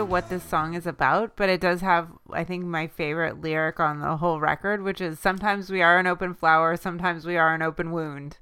idea 0.00 0.10
what 0.10 0.28
this 0.28 0.42
song 0.42 0.74
is 0.74 0.86
about, 0.86 1.36
but 1.36 1.48
it 1.48 1.60
does 1.60 1.80
have, 1.80 2.08
I 2.32 2.44
think, 2.44 2.64
my 2.64 2.86
favorite 2.86 3.40
lyric 3.40 3.80
on 3.80 4.00
the 4.00 4.16
whole 4.16 4.40
record, 4.40 4.82
which 4.82 5.00
is 5.00 5.18
sometimes 5.18 5.70
we 5.70 5.82
are 5.82 5.98
an 5.98 6.06
open 6.06 6.34
flower, 6.34 6.76
sometimes 6.76 7.26
we 7.26 7.36
are 7.36 7.54
an 7.54 7.62
open 7.62 7.90
wound. 7.92 8.38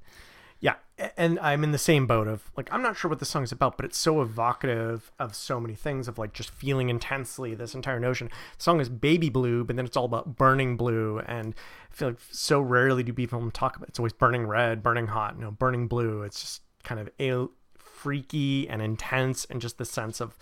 Yeah, 0.61 0.75
and 1.17 1.39
I'm 1.39 1.63
in 1.63 1.71
the 1.71 1.79
same 1.79 2.09
boat 2.09 2.27
of 2.27 2.51
like 2.57 2.69
I'm 2.73 2.83
not 2.83 2.97
sure 2.97 3.09
what 3.09 3.21
the 3.21 3.25
song's 3.25 3.53
about, 3.53 3.77
but 3.77 3.87
it's 3.87 3.97
so 3.97 4.21
evocative 4.21 5.13
of 5.19 5.37
so 5.37 5.61
many 5.61 5.77
things 5.77 6.09
of 6.09 6.19
like 6.19 6.33
just 6.33 6.51
feeling 6.51 6.89
intensely 6.89 7.55
this 7.55 7.77
entire 7.77 8.01
notion. 8.01 8.29
The 8.57 8.63
song 8.63 8.81
is 8.81 8.89
baby 8.89 9.31
blue, 9.31 9.63
but 9.63 9.77
then 9.77 9.85
it's 9.85 9.97
all 9.97 10.05
about 10.05 10.37
burning 10.37 10.77
blue, 10.77 11.21
and 11.21 11.55
I 11.91 11.95
feel 11.95 12.09
like 12.09 12.19
so 12.31 12.61
rarely 12.61 13.05
do 13.05 13.13
people 13.13 13.51
talk 13.53 13.77
about 13.77 13.89
it's 13.89 14.01
always 14.01 14.13
burning 14.13 14.47
red, 14.47 14.83
burning 14.83 15.09
hot, 15.09 15.37
you 15.37 15.43
know, 15.43 15.53
burning 15.53 15.87
blue. 15.87 16.23
It's 16.23 16.41
just 16.41 16.63
kind 16.83 17.01
of 17.01 17.09
a 17.21 17.47
freaky 17.77 18.69
and 18.69 18.83
intense, 18.83 19.45
and 19.45 19.61
just 19.61 19.79
the 19.79 19.85
sense 19.85 20.21
of 20.21 20.37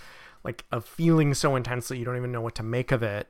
like 0.46 0.64
of 0.72 0.84
feeling 0.84 1.34
so 1.34 1.54
intensely 1.56 1.98
you 1.98 2.04
don't 2.04 2.16
even 2.16 2.32
know 2.32 2.40
what 2.40 2.54
to 2.56 2.62
make 2.62 2.90
of 2.92 3.02
it, 3.02 3.28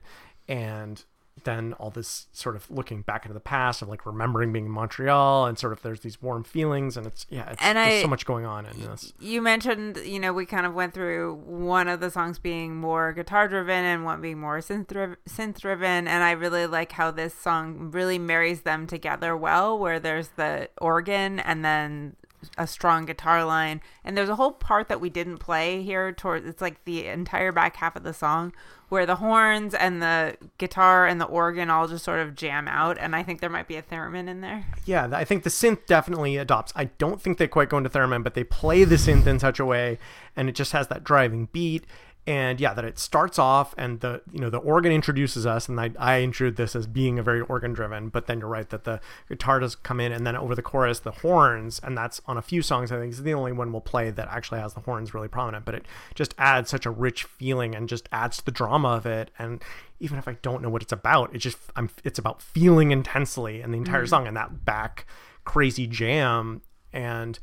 and 0.48 1.04
then 1.44 1.74
all 1.74 1.90
this 1.90 2.28
sort 2.32 2.56
of 2.56 2.68
looking 2.70 3.02
back 3.02 3.26
into 3.26 3.34
the 3.34 3.40
past 3.40 3.82
of 3.82 3.88
like 3.88 4.06
remembering 4.06 4.54
being 4.54 4.64
in 4.64 4.70
Montreal 4.70 5.44
and 5.44 5.58
sort 5.58 5.70
of 5.74 5.82
there's 5.82 6.00
these 6.00 6.20
warm 6.22 6.42
feelings 6.42 6.96
and 6.96 7.06
it's 7.06 7.26
yeah 7.28 7.50
it's 7.50 7.62
And 7.62 7.78
I- 7.78 8.00
so 8.00 8.08
much 8.08 8.24
going 8.24 8.46
on 8.46 8.64
in 8.64 8.80
this. 8.80 9.12
You 9.20 9.42
mentioned, 9.42 9.98
you 9.98 10.18
know, 10.18 10.32
we 10.32 10.46
kind 10.46 10.64
of 10.64 10.72
went 10.72 10.94
through 10.94 11.34
one 11.44 11.88
of 11.88 12.00
the 12.00 12.10
songs 12.10 12.38
being 12.38 12.74
more 12.76 13.12
guitar 13.12 13.48
driven 13.48 13.84
and 13.84 14.02
one 14.02 14.22
being 14.22 14.38
more 14.40 14.58
synth 14.60 14.86
synth 15.28 15.60
driven, 15.60 16.08
and 16.08 16.24
I 16.24 16.30
really 16.32 16.66
like 16.66 16.92
how 16.92 17.10
this 17.10 17.34
song 17.34 17.90
really 17.92 18.18
marries 18.18 18.62
them 18.62 18.86
together 18.86 19.36
well, 19.36 19.78
where 19.78 20.00
there's 20.00 20.28
the 20.36 20.70
organ 20.80 21.38
and 21.40 21.62
then 21.62 22.16
a 22.56 22.66
strong 22.66 23.06
guitar 23.06 23.44
line, 23.44 23.80
and 24.04 24.16
there's 24.16 24.28
a 24.28 24.36
whole 24.36 24.52
part 24.52 24.88
that 24.88 25.00
we 25.00 25.10
didn't 25.10 25.38
play 25.38 25.82
here. 25.82 26.12
Towards 26.12 26.46
it's 26.46 26.62
like 26.62 26.84
the 26.84 27.06
entire 27.06 27.52
back 27.52 27.76
half 27.76 27.96
of 27.96 28.02
the 28.02 28.12
song 28.12 28.52
where 28.88 29.04
the 29.04 29.16
horns 29.16 29.74
and 29.74 30.00
the 30.00 30.36
guitar 30.58 31.06
and 31.06 31.20
the 31.20 31.24
organ 31.24 31.70
all 31.70 31.88
just 31.88 32.04
sort 32.04 32.20
of 32.20 32.34
jam 32.34 32.68
out, 32.68 32.96
and 32.98 33.16
I 33.16 33.22
think 33.22 33.40
there 33.40 33.50
might 33.50 33.66
be 33.66 33.76
a 33.76 33.82
theremin 33.82 34.28
in 34.28 34.40
there. 34.40 34.64
Yeah, 34.84 35.08
I 35.12 35.24
think 35.24 35.42
the 35.42 35.50
synth 35.50 35.86
definitely 35.86 36.36
adopts. 36.36 36.72
I 36.76 36.84
don't 36.84 37.20
think 37.20 37.38
they 37.38 37.48
quite 37.48 37.68
go 37.68 37.78
into 37.78 37.90
theremin, 37.90 38.22
but 38.22 38.34
they 38.34 38.44
play 38.44 38.84
the 38.84 38.96
synth 38.96 39.26
in 39.26 39.38
such 39.40 39.58
a 39.58 39.64
way, 39.64 39.98
and 40.36 40.48
it 40.48 40.54
just 40.54 40.72
has 40.72 40.88
that 40.88 41.02
driving 41.02 41.48
beat. 41.52 41.84
And 42.26 42.60
yeah, 42.60 42.74
that 42.74 42.84
it 42.84 42.98
starts 42.98 43.38
off, 43.38 43.72
and 43.78 44.00
the 44.00 44.20
you 44.32 44.40
know 44.40 44.50
the 44.50 44.58
organ 44.58 44.90
introduces 44.90 45.46
us, 45.46 45.68
and 45.68 45.80
I 45.80 45.92
I 45.96 46.16
intrude 46.16 46.56
this 46.56 46.74
as 46.74 46.88
being 46.88 47.20
a 47.20 47.22
very 47.22 47.40
organ 47.42 47.72
driven. 47.72 48.08
But 48.08 48.26
then 48.26 48.40
you're 48.40 48.48
right 48.48 48.68
that 48.70 48.82
the 48.82 49.00
guitar 49.28 49.60
does 49.60 49.76
come 49.76 50.00
in, 50.00 50.10
and 50.10 50.26
then 50.26 50.34
over 50.34 50.56
the 50.56 50.62
chorus 50.62 50.98
the 50.98 51.12
horns, 51.12 51.80
and 51.84 51.96
that's 51.96 52.20
on 52.26 52.36
a 52.36 52.42
few 52.42 52.62
songs. 52.62 52.90
I 52.90 52.98
think 52.98 53.12
is 53.12 53.22
the 53.22 53.34
only 53.34 53.52
one 53.52 53.70
we'll 53.70 53.80
play 53.80 54.10
that 54.10 54.28
actually 54.28 54.58
has 54.58 54.74
the 54.74 54.80
horns 54.80 55.14
really 55.14 55.28
prominent. 55.28 55.64
But 55.64 55.76
it 55.76 55.86
just 56.16 56.34
adds 56.36 56.68
such 56.68 56.84
a 56.84 56.90
rich 56.90 57.22
feeling, 57.22 57.76
and 57.76 57.88
just 57.88 58.08
adds 58.10 58.38
to 58.38 58.44
the 58.44 58.50
drama 58.50 58.88
of 58.88 59.06
it. 59.06 59.30
And 59.38 59.62
even 60.00 60.18
if 60.18 60.26
I 60.26 60.36
don't 60.42 60.62
know 60.62 60.68
what 60.68 60.82
it's 60.82 60.92
about, 60.92 61.32
it 61.32 61.38
just 61.38 61.58
I'm 61.76 61.90
it's 62.02 62.18
about 62.18 62.42
feeling 62.42 62.90
intensely 62.90 63.62
in 63.62 63.70
the 63.70 63.78
entire 63.78 64.00
mm-hmm. 64.02 64.08
song, 64.08 64.26
and 64.26 64.36
that 64.36 64.64
back 64.64 65.06
crazy 65.44 65.86
jam 65.86 66.60
and 66.92 67.38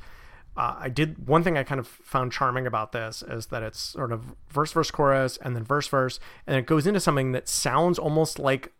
uh, 0.55 0.75
I 0.79 0.89
did 0.89 1.27
one 1.27 1.43
thing 1.43 1.57
I 1.57 1.63
kind 1.63 1.79
of 1.79 1.87
found 1.87 2.31
charming 2.31 2.67
about 2.67 2.91
this 2.91 3.23
is 3.27 3.47
that 3.47 3.63
it's 3.63 3.79
sort 3.79 4.11
of 4.11 4.35
verse 4.49 4.71
verse 4.71 4.91
chorus 4.91 5.37
and 5.41 5.55
then 5.55 5.63
verse 5.63 5.87
verse 5.87 6.19
and 6.45 6.55
it 6.57 6.65
goes 6.65 6.85
into 6.85 6.99
something 6.99 7.31
that 7.31 7.49
sounds 7.49 7.97
almost 7.97 8.39
like 8.39 8.71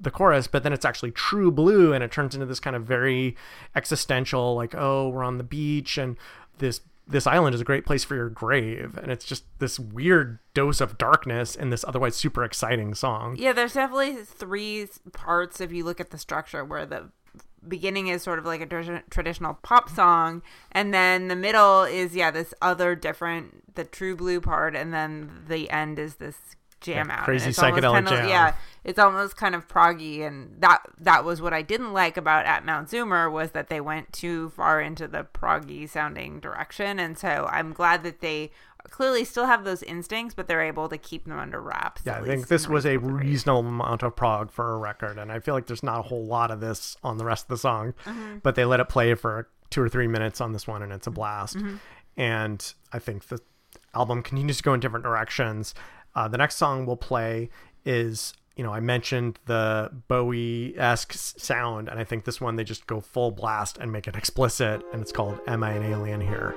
the 0.00 0.10
chorus 0.10 0.46
but 0.46 0.62
then 0.62 0.72
it's 0.72 0.84
actually 0.84 1.10
true 1.10 1.50
blue 1.50 1.92
and 1.92 2.02
it 2.02 2.10
turns 2.10 2.34
into 2.34 2.46
this 2.46 2.60
kind 2.60 2.76
of 2.76 2.84
very 2.84 3.36
existential 3.74 4.54
like 4.54 4.74
oh 4.74 5.08
we're 5.08 5.24
on 5.24 5.38
the 5.38 5.44
beach 5.44 5.98
and 5.98 6.16
this 6.58 6.80
this 7.08 7.26
island 7.26 7.54
is 7.54 7.60
a 7.60 7.64
great 7.64 7.86
place 7.86 8.04
for 8.04 8.14
your 8.14 8.28
grave 8.28 8.98
and 9.02 9.10
it's 9.10 9.24
just 9.24 9.44
this 9.58 9.78
weird 9.78 10.38
dose 10.52 10.80
of 10.80 10.98
darkness 10.98 11.56
in 11.56 11.70
this 11.70 11.84
otherwise 11.88 12.14
super 12.14 12.44
exciting 12.44 12.94
song. 12.94 13.34
Yeah, 13.38 13.52
there's 13.52 13.72
definitely 13.72 14.16
three 14.24 14.86
parts 15.12 15.60
if 15.60 15.72
you 15.72 15.84
look 15.84 16.00
at 16.00 16.10
the 16.10 16.18
structure 16.18 16.64
where 16.64 16.84
the 16.84 17.10
beginning 17.66 18.08
is 18.08 18.22
sort 18.22 18.38
of 18.38 18.44
like 18.44 18.60
a 18.60 18.66
tra- 18.66 19.02
traditional 19.10 19.54
pop 19.62 19.88
song 19.90 20.42
and 20.72 20.92
then 20.94 21.28
the 21.28 21.36
middle 21.36 21.82
is 21.84 22.14
yeah 22.14 22.30
this 22.30 22.54
other 22.62 22.94
different 22.94 23.74
the 23.74 23.84
true 23.84 24.14
blue 24.16 24.40
part 24.40 24.76
and 24.76 24.92
then 24.94 25.30
the 25.48 25.68
end 25.70 25.98
is 25.98 26.16
this 26.16 26.36
jam 26.80 27.10
out 27.10 27.24
crazy 27.24 27.50
psychedelic 27.50 27.92
kind 27.92 28.06
of- 28.06 28.12
jam. 28.12 28.28
yeah 28.28 28.54
it's 28.84 28.98
almost 28.98 29.36
kind 29.36 29.54
of 29.54 29.66
proggy 29.66 30.24
and 30.24 30.60
that 30.60 30.80
that 30.98 31.24
was 31.24 31.42
what 31.42 31.52
i 31.52 31.60
didn't 31.60 31.92
like 31.92 32.16
about 32.16 32.46
at 32.46 32.64
mount 32.64 32.88
zoomer 32.88 33.30
was 33.30 33.50
that 33.50 33.68
they 33.68 33.80
went 33.80 34.12
too 34.12 34.50
far 34.50 34.80
into 34.80 35.08
the 35.08 35.26
proggy 35.34 35.88
sounding 35.88 36.38
direction 36.38 36.98
and 37.00 37.18
so 37.18 37.48
i'm 37.50 37.72
glad 37.72 38.04
that 38.04 38.20
they 38.20 38.50
clearly 38.90 39.24
still 39.24 39.46
have 39.46 39.64
those 39.64 39.82
instincts 39.82 40.34
but 40.34 40.48
they're 40.48 40.62
able 40.62 40.88
to 40.88 40.96
keep 40.98 41.24
them 41.26 41.38
under 41.38 41.60
wraps 41.60 42.02
Yeah, 42.04 42.18
I 42.18 42.24
think 42.24 42.48
this 42.48 42.68
was 42.68 42.86
a 42.86 42.96
reasonable 42.96 43.60
amount 43.68 44.02
of 44.02 44.16
prog 44.16 44.50
for 44.50 44.72
a 44.72 44.78
record, 44.78 45.18
and 45.18 45.30
I 45.30 45.40
feel 45.40 45.54
like 45.54 45.66
there's 45.66 45.82
not 45.82 45.98
a 46.00 46.02
whole 46.02 46.24
lot 46.24 46.50
of 46.50 46.60
this 46.60 46.96
on 47.02 47.18
the 47.18 47.24
rest 47.24 47.44
of 47.44 47.48
the 47.48 47.58
song, 47.58 47.94
Mm-hmm. 48.04 48.38
but 48.42 48.54
they 48.54 48.64
let 48.64 48.80
it 48.80 48.88
play 48.88 49.14
for 49.14 49.48
two 49.70 49.82
or 49.82 49.88
three 49.88 50.06
minutes 50.06 50.40
on 50.40 50.52
this 50.52 50.66
one, 50.66 50.82
and 50.82 50.92
it's 50.92 51.06
a 51.06 51.10
blast. 51.10 51.56
Mm-hmm. 51.56 51.76
And 52.16 52.74
I 52.92 52.98
think 52.98 53.28
the 53.28 53.40
album 53.94 54.22
continues 54.22 54.56
to 54.58 54.62
go 54.62 54.74
in 54.74 54.80
different 54.80 55.04
directions. 55.04 55.74
Uh, 56.14 56.26
the 56.28 56.38
next 56.38 56.56
song 56.56 56.86
we'll 56.86 56.96
play 56.96 57.50
is, 57.84 58.32
you 58.56 58.64
know, 58.64 58.72
I 58.72 58.80
mentioned 58.80 59.38
the 59.46 59.90
Bowie 60.08 60.74
esque 60.78 61.12
sound, 61.12 61.88
and 61.88 62.00
I 62.00 62.04
think 62.04 62.24
this 62.24 62.40
one 62.40 62.56
they 62.56 62.64
just 62.64 62.86
go 62.86 63.00
full 63.00 63.30
blast 63.30 63.78
and 63.78 63.92
make 63.92 64.08
it 64.08 64.16
explicit, 64.16 64.82
and 64.92 65.02
it's 65.02 65.12
called 65.12 65.38
"Am 65.46 65.62
I 65.62 65.72
an 65.72 65.82
Alien 65.84 66.20
Here." 66.20 66.54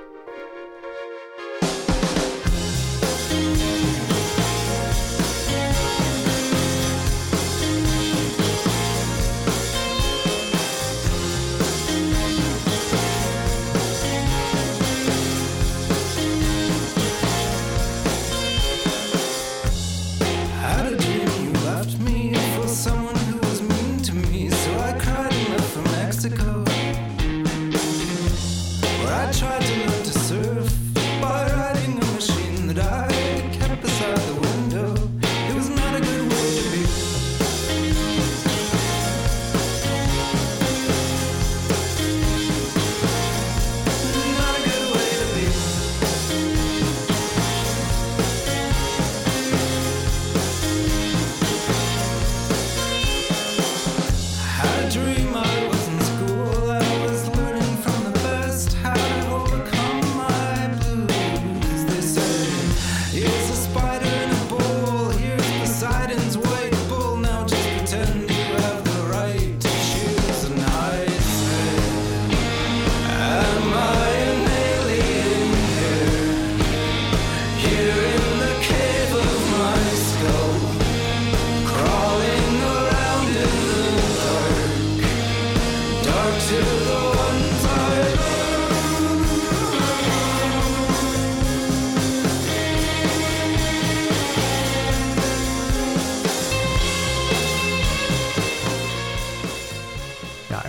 "Here's 63.12 63.41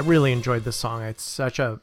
really 0.06 0.32
enjoyed 0.32 0.64
this 0.64 0.76
song. 0.76 1.04
It's 1.04 1.24
such 1.24 1.60
a 1.60 1.80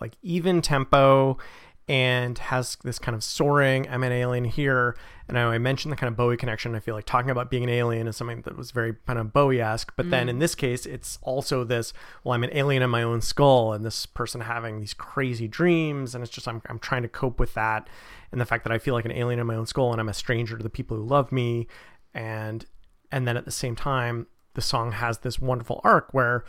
like 0.00 0.12
even 0.22 0.62
tempo 0.62 1.38
and 1.86 2.38
has 2.38 2.78
this 2.82 2.98
kind 2.98 3.14
of 3.14 3.22
soaring 3.22 3.86
I'm 3.88 4.02
an 4.02 4.12
alien 4.12 4.44
here. 4.44 4.96
And 5.28 5.38
I 5.38 5.42
I 5.54 5.58
mentioned 5.58 5.92
the 5.92 5.96
kind 5.96 6.08
of 6.08 6.16
Bowie 6.16 6.36
connection. 6.36 6.74
I 6.74 6.80
feel 6.80 6.94
like 6.94 7.04
talking 7.04 7.30
about 7.30 7.50
being 7.50 7.62
an 7.62 7.68
alien 7.68 8.08
is 8.08 8.16
something 8.16 8.42
that 8.42 8.56
was 8.56 8.70
very 8.70 8.94
kind 9.06 9.18
of 9.18 9.32
Bowie-esque. 9.32 9.92
But 9.96 10.10
then 10.10 10.26
mm. 10.26 10.30
in 10.30 10.38
this 10.38 10.54
case, 10.54 10.86
it's 10.86 11.18
also 11.22 11.64
this, 11.64 11.92
well, 12.22 12.32
I'm 12.32 12.44
an 12.44 12.50
alien 12.52 12.82
in 12.82 12.90
my 12.90 13.02
own 13.02 13.20
skull 13.20 13.72
and 13.72 13.84
this 13.84 14.06
person 14.06 14.42
having 14.42 14.80
these 14.80 14.94
crazy 14.94 15.48
dreams. 15.48 16.14
And 16.14 16.22
it's 16.22 16.32
just 16.32 16.48
I'm 16.48 16.62
I'm 16.66 16.78
trying 16.78 17.02
to 17.02 17.08
cope 17.08 17.38
with 17.38 17.54
that 17.54 17.88
and 18.32 18.40
the 18.40 18.46
fact 18.46 18.64
that 18.64 18.72
I 18.72 18.78
feel 18.78 18.94
like 18.94 19.04
an 19.04 19.12
alien 19.12 19.38
in 19.38 19.46
my 19.46 19.54
own 19.54 19.66
skull 19.66 19.92
and 19.92 20.00
I'm 20.00 20.08
a 20.08 20.14
stranger 20.14 20.56
to 20.56 20.62
the 20.62 20.70
people 20.70 20.96
who 20.96 21.04
love 21.04 21.30
me. 21.32 21.68
And 22.12 22.64
and 23.12 23.28
then 23.28 23.36
at 23.36 23.44
the 23.44 23.50
same 23.50 23.76
time, 23.76 24.26
the 24.54 24.62
song 24.62 24.92
has 24.92 25.18
this 25.18 25.38
wonderful 25.38 25.80
arc 25.84 26.12
where 26.12 26.44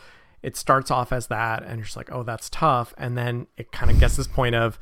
it 0.46 0.56
starts 0.56 0.90
off 0.90 1.12
as 1.12 1.26
that 1.26 1.62
and 1.64 1.76
you're 1.76 1.84
just 1.84 1.96
like 1.96 2.10
oh 2.12 2.22
that's 2.22 2.48
tough. 2.48 2.94
And 2.96 3.18
then 3.18 3.46
it 3.56 3.72
kind 3.72 3.90
of 3.90 3.98
gets 4.00 4.16
this 4.16 4.28
point 4.28 4.54
of 4.54 4.78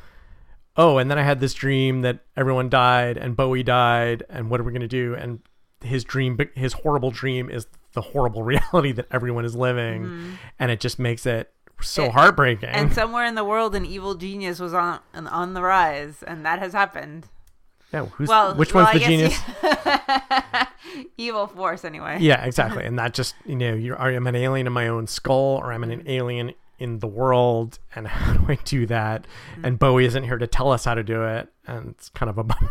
oh 0.77 0.99
and 0.99 1.11
then 1.11 1.19
i 1.19 1.23
had 1.23 1.39
this 1.41 1.55
dream 1.55 2.03
that 2.03 2.19
everyone 2.37 2.69
died 2.69 3.17
and 3.17 3.37
bowie 3.37 3.63
died 3.63 4.23
and 4.29 4.51
what 4.51 4.61
are 4.61 4.65
we 4.65 4.73
going 4.73 4.83
to 4.83 4.89
do? 4.89 5.15
And 5.15 5.41
his 5.83 6.05
dream 6.05 6.39
his 6.55 6.73
horrible 6.75 7.11
dream 7.11 7.49
is 7.51 7.67
the 7.95 8.01
horrible 8.01 8.43
reality 8.53 8.93
that 8.93 9.07
everyone 9.11 9.45
is 9.45 9.55
living. 9.57 10.03
Mm-hmm. 10.05 10.31
And 10.59 10.71
it 10.71 10.81
just 10.81 10.99
makes 10.99 11.27
it 11.27 11.51
so 11.81 12.05
It- 12.05 12.13
heartbreaking. 12.13 12.69
And 12.71 12.93
somewhere 12.93 13.25
in 13.25 13.35
the 13.35 13.45
world, 13.45 13.75
an 13.75 13.85
evil 13.87 14.15
genius 14.15 14.61
was 14.61 14.75
on 14.75 15.01
on 15.15 15.55
the 15.55 15.63
rise, 15.63 16.23
and 16.27 16.45
that 16.47 16.59
has 16.59 16.73
happened. 16.73 17.29
Yeah 17.95 18.07
who's 18.07 18.29
Well, 18.29 18.55
which 18.55 18.75
well, 18.75 18.85
one's 18.85 18.97
I 18.97 18.99
the 18.99 19.05
genius 19.05 19.41
you- 19.63 21.05
evil 21.17 21.47
force 21.47 21.85
anyway. 21.85 22.19
Yeah, 22.21 22.45
exactly. 22.45 22.85
and 22.89 22.99
that 22.99 23.15
just 23.15 23.35
you 23.47 23.57
know, 23.57 23.75
you're 23.75 24.01
I'm 24.01 24.27
an 24.27 24.37
alien 24.37 24.67
in 24.67 24.73
my 24.73 24.89
own 24.89 25.07
skull, 25.07 25.61
or 25.63 25.73
I'm 25.73 25.83
an 25.83 25.91
mm-hmm. 25.91 26.09
alien 26.09 26.53
in 26.79 26.99
the 26.99 27.07
world, 27.07 27.79
and 27.95 28.07
how 28.09 28.35
do 28.35 28.45
I 28.49 28.57
do 28.65 28.87
that? 28.87 29.27
Mm-hmm. 29.53 29.65
And 29.65 29.79
Bowie 29.79 30.07
isn't 30.07 30.25
here 30.25 30.39
to 30.39 30.47
tell 30.47 30.71
us 30.73 30.85
how 30.85 30.95
to 30.95 31.03
do 31.03 31.25
it, 31.25 31.49
and 31.67 31.91
it's 31.91 32.09
kind 32.11 32.31
of 32.31 32.39
a 32.39 32.45
bummer. 32.45 32.71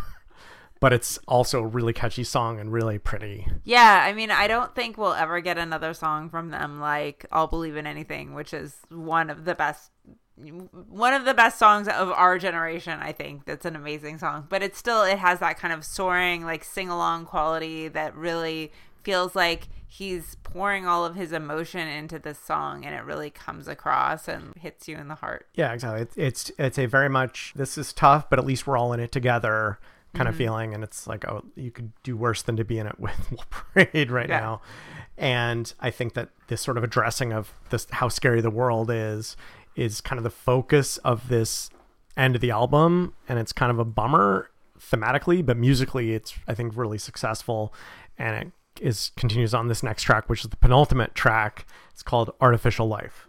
But 0.80 0.92
it's 0.92 1.18
also 1.30 1.62
a 1.62 1.66
really 1.66 1.94
catchy 1.94 2.26
song 2.26 2.60
and 2.60 2.70
really 2.70 2.98
pretty. 2.98 3.48
Yeah, 3.64 4.04
I 4.06 4.12
mean, 4.12 4.32
I 4.32 4.48
don't 4.48 4.76
think 4.76 4.98
we'll 4.98 5.14
ever 5.14 5.40
get 5.40 5.58
another 5.58 5.94
song 5.94 6.30
from 6.30 6.50
them 6.50 6.82
like 6.82 7.26
"I'll 7.32 7.48
Believe 7.48 7.78
in 7.78 7.88
Anything," 7.88 8.34
which 8.34 8.54
is 8.54 8.76
one 8.90 9.30
of 9.30 9.46
the 9.46 9.56
best, 9.56 9.92
one 10.36 11.14
of 11.14 11.26
the 11.26 11.34
best 11.34 11.60
songs 11.60 11.88
of 11.88 12.10
our 12.12 12.40
generation. 12.40 13.00
I 13.00 13.12
think 13.12 13.46
that's 13.46 13.66
an 13.66 13.76
amazing 13.76 14.18
song, 14.18 14.48
but 14.50 14.64
it 14.64 14.76
still 14.76 15.04
it 15.04 15.20
has 15.20 15.40
that 15.40 15.58
kind 15.58 15.74
of 15.74 15.86
soaring, 15.86 16.44
like 16.44 16.64
sing 16.64 16.90
along 16.90 17.26
quality 17.26 17.88
that 17.90 18.16
really 18.16 18.72
feels 19.04 19.36
like 19.36 19.68
he's 19.88 20.36
pouring 20.44 20.88
all 20.88 21.06
of 21.06 21.16
his 21.16 21.32
emotion 21.32 21.88
into 21.88 22.18
this 22.18 22.40
song, 22.40 22.84
and 22.86 22.96
it 22.96 23.04
really 23.04 23.30
comes 23.30 23.68
across 23.68 24.28
and 24.28 24.56
hits 24.56 24.88
you 24.88 24.98
in 24.98 25.08
the 25.08 25.16
heart. 25.16 25.48
Yeah, 25.54 25.72
exactly. 25.72 26.02
It's 26.02 26.18
it's, 26.18 26.52
it's 26.58 26.80
a 26.80 26.88
very 26.88 27.10
much 27.10 27.54
this 27.56 27.78
is 27.78 27.94
tough, 27.94 28.30
but 28.30 28.40
at 28.40 28.46
least 28.46 28.66
we're 28.66 28.78
all 28.78 28.94
in 28.94 29.00
it 29.00 29.12
together 29.12 29.80
kind 30.14 30.28
of 30.28 30.36
mm-hmm. 30.36 30.44
feeling. 30.44 30.74
And 30.74 30.84
it's 30.84 31.08
like, 31.08 31.28
oh, 31.28 31.44
you 31.56 31.72
could 31.72 31.92
do 32.04 32.16
worse 32.16 32.42
than 32.44 32.56
to 32.58 32.64
be 32.64 32.78
in 32.78 32.88
it 32.88 33.00
with 33.00 33.34
Parade 33.50 34.12
right 34.12 34.30
Yeah. 34.30 34.40
now. 34.40 34.62
And 35.18 35.74
I 35.80 35.92
think 35.92 36.14
that 36.14 36.30
this 36.48 36.62
sort 36.62 36.78
of 36.78 36.84
addressing 36.84 37.34
of 37.34 37.54
this 37.70 37.88
how 37.92 38.10
scary 38.10 38.42
the 38.42 38.50
world 38.50 38.90
is 38.92 39.36
is 39.76 40.02
kind 40.02 40.18
of 40.18 40.24
the 40.24 40.30
focus 40.30 40.98
of 41.00 41.30
this 41.30 41.70
end 42.16 42.36
of 42.36 42.42
the 42.42 42.52
album, 42.52 43.14
and 43.28 43.40
it's 43.40 43.54
kind 43.54 43.72
of 43.72 43.80
a 43.80 43.86
bummer 43.86 44.50
thematically, 44.80 45.46
but 45.46 45.58
musically, 45.58 46.14
it's 46.14 46.34
I 46.48 46.54
think 46.54 46.76
really 46.76 46.98
successful, 46.98 47.74
and 48.18 48.36
it 48.48 48.52
is 48.82 49.12
continues 49.16 49.54
on 49.54 49.68
this 49.68 49.84
next 49.84 50.04
track, 50.04 50.30
which 50.30 50.44
is 50.44 50.50
the 50.50 50.58
penultimate 50.58 51.16
track. 51.16 51.66
It's 51.92 52.04
called 52.04 52.32
Artificial 52.42 52.88
Life. 52.88 53.28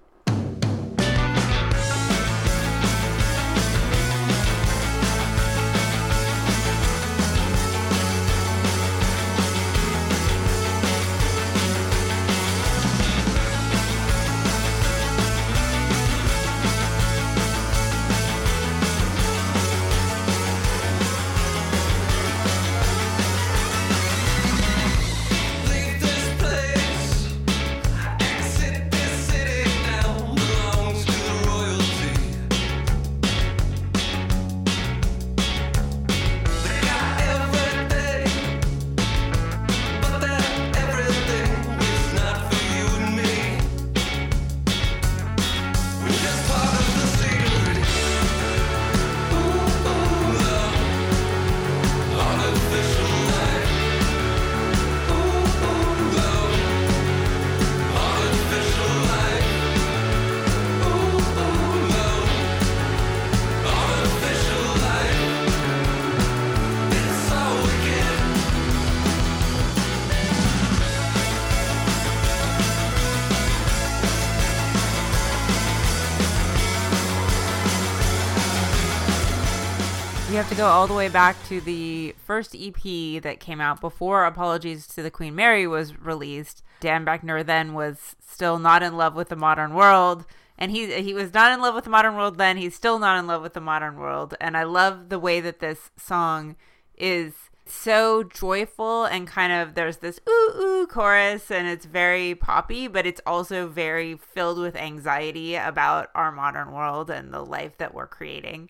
We 80.35 80.39
have 80.39 80.49
to 80.49 80.57
go 80.57 80.67
all 80.67 80.89
the 80.89 80.95
way 80.95 81.09
back 81.09 81.37
to 81.47 81.61
the 81.61 82.13
first 82.27 82.57
EP 82.59 83.23
that 83.23 83.39
came 83.39 83.61
out 83.61 83.81
before 83.81 84.25
Apologies 84.25 84.89
to 84.89 85.01
the 85.01 85.09
Queen 85.09 85.37
Mary 85.37 85.65
was 85.65 85.97
released. 85.97 86.65
Dan 86.81 87.07
Boeckner 87.07 87.47
then 87.47 87.73
was 87.73 88.17
still 88.19 88.59
not 88.59 88.83
in 88.83 88.97
love 88.97 89.15
with 89.15 89.29
the 89.29 89.37
modern 89.37 89.75
world. 89.75 90.27
And 90.59 90.73
he 90.73 90.93
he 91.01 91.15
was 91.15 91.33
not 91.33 91.53
in 91.53 91.61
love 91.61 91.77
with 91.77 91.85
the 91.85 91.91
modern 91.91 92.17
world 92.17 92.37
then. 92.37 92.57
He's 92.57 92.75
still 92.75 92.99
not 92.99 93.17
in 93.17 93.29
love 93.29 93.43
with 93.43 93.53
the 93.53 93.61
modern 93.61 93.97
world. 93.97 94.35
And 94.41 94.57
I 94.57 94.65
love 94.65 95.09
the 95.09 95.21
way 95.21 95.41
that 95.41 95.61
this 95.61 95.93
song 95.97 96.57
is 96.99 97.35
so 97.65 98.25
joyful 98.25 99.05
and 99.05 99.29
kind 99.29 99.53
of 99.53 99.77
there's 99.77 99.99
this 99.99 100.19
ooh 100.29 100.53
ooh 100.57 100.87
chorus 100.89 101.49
and 101.49 101.69
it's 101.69 101.87
very 101.87 102.35
poppy, 102.35 102.89
but 102.89 103.07
it's 103.07 103.21
also 103.25 103.69
very 103.69 104.17
filled 104.17 104.59
with 104.59 104.75
anxiety 104.75 105.55
about 105.55 106.09
our 106.13 106.33
modern 106.33 106.73
world 106.73 107.09
and 107.09 107.33
the 107.33 107.45
life 107.45 107.79
that 107.79 107.95
we're 107.95 108.09
creating. 108.09 108.69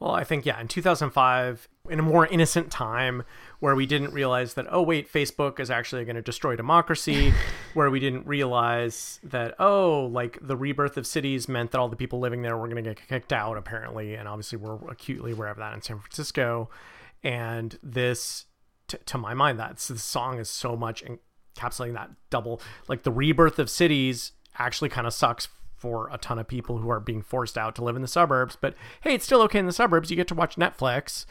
Well, 0.00 0.12
I 0.12 0.24
think, 0.24 0.46
yeah, 0.46 0.58
in 0.58 0.66
2005, 0.66 1.68
in 1.90 1.98
a 1.98 2.02
more 2.02 2.26
innocent 2.26 2.70
time 2.70 3.22
where 3.58 3.74
we 3.74 3.84
didn't 3.84 4.14
realize 4.14 4.54
that, 4.54 4.66
oh, 4.70 4.80
wait, 4.80 5.12
Facebook 5.12 5.60
is 5.60 5.70
actually 5.70 6.06
going 6.06 6.16
to 6.16 6.22
destroy 6.22 6.56
democracy, 6.56 7.34
where 7.74 7.90
we 7.90 8.00
didn't 8.00 8.26
realize 8.26 9.20
that, 9.22 9.54
oh, 9.58 10.06
like 10.06 10.38
the 10.40 10.56
rebirth 10.56 10.96
of 10.96 11.06
cities 11.06 11.50
meant 11.50 11.72
that 11.72 11.78
all 11.78 11.90
the 11.90 11.96
people 11.96 12.18
living 12.18 12.40
there 12.40 12.56
were 12.56 12.66
going 12.66 12.82
to 12.82 12.94
get 12.94 13.06
kicked 13.08 13.32
out, 13.32 13.58
apparently. 13.58 14.14
And 14.14 14.26
obviously, 14.26 14.56
we're 14.56 14.90
acutely 14.90 15.32
aware 15.32 15.50
of 15.50 15.58
that 15.58 15.74
in 15.74 15.82
San 15.82 15.98
Francisco. 15.98 16.70
And 17.22 17.78
this, 17.82 18.46
t- 18.88 18.96
to 19.04 19.18
my 19.18 19.34
mind, 19.34 19.58
that's 19.58 19.88
the 19.88 19.98
song 19.98 20.38
is 20.38 20.48
so 20.48 20.76
much 20.76 21.04
encapsulating 21.04 21.92
that 21.92 22.10
double, 22.30 22.62
like 22.88 23.02
the 23.02 23.12
rebirth 23.12 23.58
of 23.58 23.68
cities 23.68 24.32
actually 24.58 24.88
kind 24.88 25.06
of 25.06 25.12
sucks 25.12 25.48
for 25.80 26.08
a 26.12 26.18
ton 26.18 26.38
of 26.38 26.46
people 26.46 26.78
who 26.78 26.90
are 26.90 27.00
being 27.00 27.22
forced 27.22 27.56
out 27.56 27.74
to 27.76 27.84
live 27.84 27.96
in 27.96 28.02
the 28.02 28.08
suburbs. 28.08 28.56
But 28.60 28.74
hey, 29.00 29.14
it's 29.14 29.24
still 29.24 29.42
okay 29.42 29.58
in 29.58 29.66
the 29.66 29.72
suburbs. 29.72 30.10
You 30.10 30.16
get 30.16 30.28
to 30.28 30.34
watch 30.34 30.56
Netflix. 30.56 31.24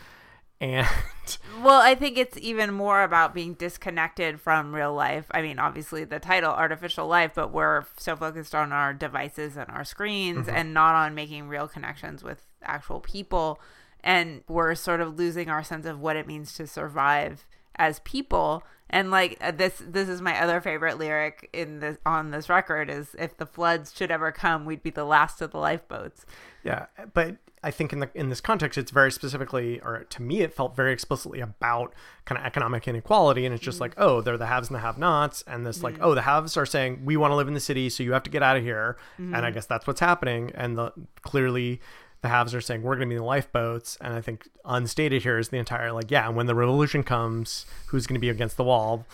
And 0.60 0.88
Well, 1.62 1.82
I 1.82 1.96
think 1.96 2.18
it's 2.18 2.38
even 2.38 2.74
more 2.74 3.04
about 3.04 3.34
being 3.34 3.54
disconnected 3.54 4.42
from 4.42 4.76
real 4.76 4.94
life. 4.94 5.26
I 5.32 5.42
mean, 5.42 5.60
obviously 5.60 6.04
the 6.04 6.20
title 6.20 6.52
artificial 6.52 7.08
life, 7.08 7.32
but 7.36 7.54
we're 7.54 7.86
so 7.98 8.16
focused 8.16 8.54
on 8.54 8.74
our 8.74 8.94
devices 8.94 9.56
and 9.56 9.70
our 9.70 9.86
screens 9.86 10.48
mm-hmm. 10.48 10.56
and 10.56 10.74
not 10.74 10.96
on 10.96 11.16
making 11.16 11.48
real 11.48 11.68
connections 11.68 12.24
with 12.24 12.46
actual 12.64 13.00
people 13.00 13.60
and 14.04 14.44
we're 14.48 14.76
sort 14.76 15.02
of 15.02 15.18
losing 15.18 15.50
our 15.50 15.64
sense 15.64 15.86
of 15.86 16.00
what 16.00 16.16
it 16.16 16.28
means 16.28 16.54
to 16.54 16.68
survive 16.68 17.46
as 17.80 18.00
people. 18.02 18.64
And 18.92 19.12
like 19.12 19.38
uh, 19.40 19.52
this 19.52 19.82
this 19.86 20.10
is 20.10 20.22
my 20.22 20.40
other 20.40 20.62
favorite 20.62 20.98
lyric 20.98 21.50
in 21.54 21.80
this 21.80 21.98
on 22.06 22.32
this 22.32 22.50
record 22.50 22.90
is 22.90 23.16
if 23.20 23.38
the 23.38 23.46
floods 23.46 23.94
should 23.96 24.12
ever 24.12 24.32
come, 24.32 24.66
we'd 24.66 24.84
be 24.84 24.90
the 24.90 25.06
last 25.06 25.42
of 25.42 25.52
the 25.52 25.60
lifeboats. 25.60 26.26
yeah, 26.64 26.88
but 27.14 27.38
I 27.64 27.72
think 27.72 27.94
in 27.94 28.00
the 28.00 28.10
in 28.16 28.30
this 28.30 28.42
context, 28.42 28.78
it's 28.78 28.90
very 28.90 29.12
specifically, 29.12 29.80
or 29.82 30.06
to 30.06 30.22
me, 30.22 30.42
it 30.42 30.54
felt 30.54 30.76
very 30.76 30.92
explicitly 30.92 31.40
about 31.40 31.94
kind 32.26 32.40
of 32.40 32.46
economic 32.46 32.88
inequality, 32.88 33.46
and 33.46 33.54
it's 33.54 33.64
just 33.64 33.76
mm-hmm. 33.76 33.84
like, 33.84 33.94
oh, 33.98 34.22
they're 34.22 34.38
the 34.38 34.48
haves 34.48 34.70
and 34.70 34.76
the 34.76 34.80
have-nots, 34.80 35.44
and 35.46 35.68
this 35.68 35.84
like, 35.84 35.96
mm-hmm. 35.96 36.06
oh, 36.06 36.16
the 36.16 36.22
haves 36.24 36.56
are 36.58 36.66
saying 36.66 37.02
we 37.04 37.18
want 37.18 37.32
to 37.32 37.36
live 37.36 37.48
in 37.48 37.54
the 37.54 37.60
city, 37.60 37.90
so 37.90 38.02
you 38.02 38.14
have 38.14 38.24
to 38.24 38.30
get 38.30 38.42
out 38.42 38.56
of 38.56 38.64
here, 38.64 38.98
and 39.18 39.36
I 39.36 39.42
mm-hmm. 39.42 39.54
guess 39.54 39.66
that's 39.66 39.86
what's 39.86 40.00
happening, 40.00 40.52
and 40.56 40.78
the 40.78 40.94
clearly 41.22 41.82
the 42.22 42.30
haves 42.30 42.54
are 42.54 42.62
saying 42.62 42.82
we're 42.82 42.96
going 42.96 43.08
to 43.08 43.14
be 43.14 43.16
in 43.16 43.22
the 43.22 43.28
lifeboats, 43.28 43.98
and 44.02 44.14
I 44.14 44.22
think 44.22 44.50
unstated 44.66 45.24
here 45.24 45.38
is 45.38 45.50
the 45.50 45.58
entire 45.58 45.92
like, 45.92 46.12
yeah, 46.12 46.28
when 46.30 46.46
the 46.46 46.56
revolution 46.56 47.04
comes, 47.04 47.66
who's 47.88 48.08
going 48.08 48.16
to 48.16 48.20
be 48.20 48.30
against 48.30 48.58
the 48.58 48.64
wall? 48.64 49.06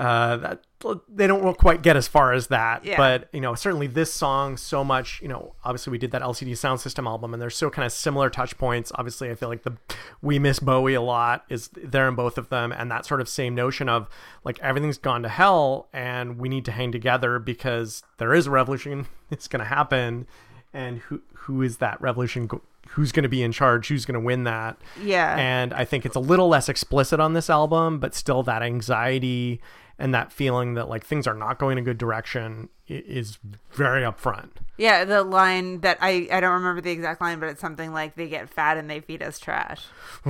uh, 0.00 0.36
that 0.38 0.62
they 1.10 1.26
don't 1.26 1.58
quite 1.58 1.82
get 1.82 1.94
as 1.94 2.08
far 2.08 2.32
as 2.32 2.46
that. 2.46 2.86
Yeah. 2.86 2.96
But 2.96 3.28
you 3.34 3.40
know, 3.40 3.54
certainly 3.54 3.86
this 3.86 4.10
song 4.10 4.56
so 4.56 4.82
much. 4.82 5.20
You 5.20 5.28
know, 5.28 5.54
obviously 5.62 5.90
we 5.90 5.98
did 5.98 6.10
that 6.12 6.22
LCD 6.22 6.56
Sound 6.56 6.80
System 6.80 7.06
album, 7.06 7.34
and 7.34 7.42
there's 7.42 7.54
so 7.54 7.68
kind 7.68 7.84
of 7.84 7.92
similar 7.92 8.30
touch 8.30 8.56
points. 8.56 8.90
Obviously, 8.94 9.30
I 9.30 9.34
feel 9.34 9.50
like 9.50 9.62
the 9.62 9.76
"We 10.22 10.38
Miss 10.38 10.58
Bowie" 10.58 10.94
a 10.94 11.02
lot 11.02 11.44
is 11.50 11.68
there 11.68 12.08
in 12.08 12.14
both 12.14 12.38
of 12.38 12.48
them, 12.48 12.72
and 12.72 12.90
that 12.90 13.04
sort 13.04 13.20
of 13.20 13.28
same 13.28 13.54
notion 13.54 13.90
of 13.90 14.08
like 14.42 14.58
everything's 14.60 14.96
gone 14.96 15.22
to 15.22 15.28
hell, 15.28 15.88
and 15.92 16.38
we 16.38 16.48
need 16.48 16.64
to 16.64 16.72
hang 16.72 16.92
together 16.92 17.38
because 17.38 18.02
there 18.16 18.32
is 18.32 18.46
a 18.46 18.50
revolution. 18.50 19.06
It's 19.32 19.46
going 19.46 19.60
to 19.60 19.64
happen, 19.64 20.26
and 20.72 20.98
who 20.98 21.22
who 21.34 21.62
is 21.62 21.78
that 21.78 22.00
revolution 22.00 22.46
go- 22.46 22.62
who's 22.90 23.12
going 23.12 23.22
to 23.22 23.28
be 23.28 23.42
in 23.42 23.52
charge, 23.52 23.88
who's 23.88 24.04
going 24.04 24.14
to 24.14 24.24
win 24.24 24.44
that. 24.44 24.76
Yeah. 25.02 25.36
And 25.38 25.72
I 25.72 25.84
think 25.84 26.04
it's 26.04 26.16
a 26.16 26.20
little 26.20 26.48
less 26.48 26.68
explicit 26.68 27.20
on 27.20 27.34
this 27.34 27.48
album, 27.48 28.00
but 28.00 28.14
still 28.14 28.42
that 28.44 28.62
anxiety 28.62 29.60
and 29.98 30.14
that 30.14 30.32
feeling 30.32 30.74
that 30.74 30.88
like 30.88 31.04
things 31.04 31.26
are 31.26 31.34
not 31.34 31.58
going 31.58 31.76
in 31.76 31.82
a 31.82 31.84
good 31.84 31.98
direction 31.98 32.68
is 32.88 33.38
very 33.70 34.02
upfront. 34.02 34.48
Yeah, 34.76 35.04
the 35.04 35.22
line 35.22 35.80
that 35.80 35.98
I 36.00 36.26
I 36.32 36.40
don't 36.40 36.54
remember 36.54 36.80
the 36.80 36.90
exact 36.90 37.20
line, 37.20 37.38
but 37.38 37.50
it's 37.50 37.60
something 37.60 37.92
like 37.92 38.16
they 38.16 38.26
get 38.26 38.48
fat 38.48 38.78
and 38.78 38.90
they 38.90 39.00
feed 39.00 39.22
us 39.22 39.38
trash. 39.38 39.86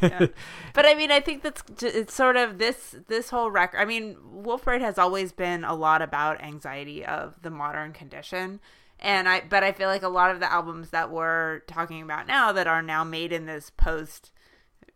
Yeah. 0.00 0.28
But 0.72 0.86
I 0.86 0.94
mean, 0.94 1.10
I 1.10 1.20
think 1.20 1.42
that's 1.42 1.62
it's 1.82 2.14
sort 2.14 2.36
of 2.36 2.56
this 2.58 2.96
this 3.08 3.28
whole 3.28 3.50
record. 3.50 3.78
I 3.78 3.84
mean, 3.84 4.16
Wolf 4.32 4.62
Parade 4.62 4.80
has 4.80 4.96
always 4.96 5.32
been 5.32 5.64
a 5.64 5.74
lot 5.74 6.00
about 6.00 6.40
anxiety 6.40 7.04
of 7.04 7.34
the 7.42 7.50
modern 7.50 7.92
condition. 7.92 8.60
And 9.00 9.28
I 9.28 9.42
but 9.48 9.64
I 9.64 9.72
feel 9.72 9.88
like 9.88 10.02
a 10.02 10.08
lot 10.08 10.30
of 10.30 10.40
the 10.40 10.52
albums 10.52 10.90
that 10.90 11.10
we're 11.10 11.60
talking 11.60 12.02
about 12.02 12.26
now 12.26 12.52
that 12.52 12.66
are 12.66 12.82
now 12.82 13.02
made 13.02 13.32
in 13.32 13.46
this 13.46 13.70
post 13.70 14.30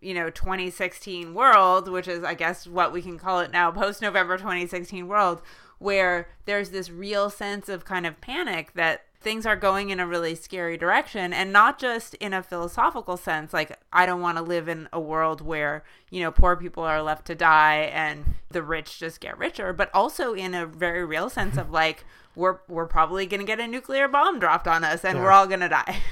you 0.04 0.12
know 0.12 0.28
2016 0.28 1.32
world 1.32 1.88
which 1.88 2.06
is 2.06 2.22
i 2.22 2.34
guess 2.34 2.66
what 2.66 2.92
we 2.92 3.00
can 3.00 3.18
call 3.18 3.40
it 3.40 3.50
now 3.50 3.70
post 3.70 4.02
november 4.02 4.36
2016 4.36 5.08
world 5.08 5.40
where 5.78 6.28
there's 6.44 6.70
this 6.70 6.90
real 6.90 7.30
sense 7.30 7.68
of 7.68 7.84
kind 7.84 8.06
of 8.06 8.20
panic 8.20 8.72
that 8.74 9.06
things 9.20 9.46
are 9.46 9.56
going 9.56 9.88
in 9.88 9.98
a 9.98 10.06
really 10.06 10.34
scary 10.34 10.76
direction 10.76 11.32
and 11.32 11.50
not 11.50 11.78
just 11.78 12.14
in 12.16 12.34
a 12.34 12.42
philosophical 12.42 13.16
sense 13.16 13.54
like 13.54 13.78
i 13.92 14.04
don't 14.04 14.20
want 14.20 14.36
to 14.36 14.42
live 14.42 14.68
in 14.68 14.86
a 14.92 15.00
world 15.00 15.40
where 15.40 15.82
you 16.10 16.20
know 16.20 16.30
poor 16.30 16.54
people 16.54 16.82
are 16.82 17.02
left 17.02 17.26
to 17.26 17.34
die 17.34 17.90
and 17.92 18.34
the 18.50 18.62
rich 18.62 18.98
just 18.98 19.20
get 19.20 19.38
richer 19.38 19.72
but 19.72 19.90
also 19.94 20.34
in 20.34 20.52
a 20.54 20.66
very 20.66 21.04
real 21.04 21.30
sense 21.30 21.56
of 21.56 21.70
like 21.70 22.04
we're 22.36 22.58
we're 22.68 22.86
probably 22.86 23.26
going 23.26 23.40
to 23.40 23.46
get 23.46 23.60
a 23.60 23.66
nuclear 23.66 24.08
bomb 24.08 24.38
dropped 24.38 24.66
on 24.68 24.84
us 24.84 25.04
and 25.04 25.18
Yeah. 25.18 25.24
we're 25.24 25.30
all 25.30 25.46
going 25.46 25.60
to 25.60 25.68
die. 25.68 25.98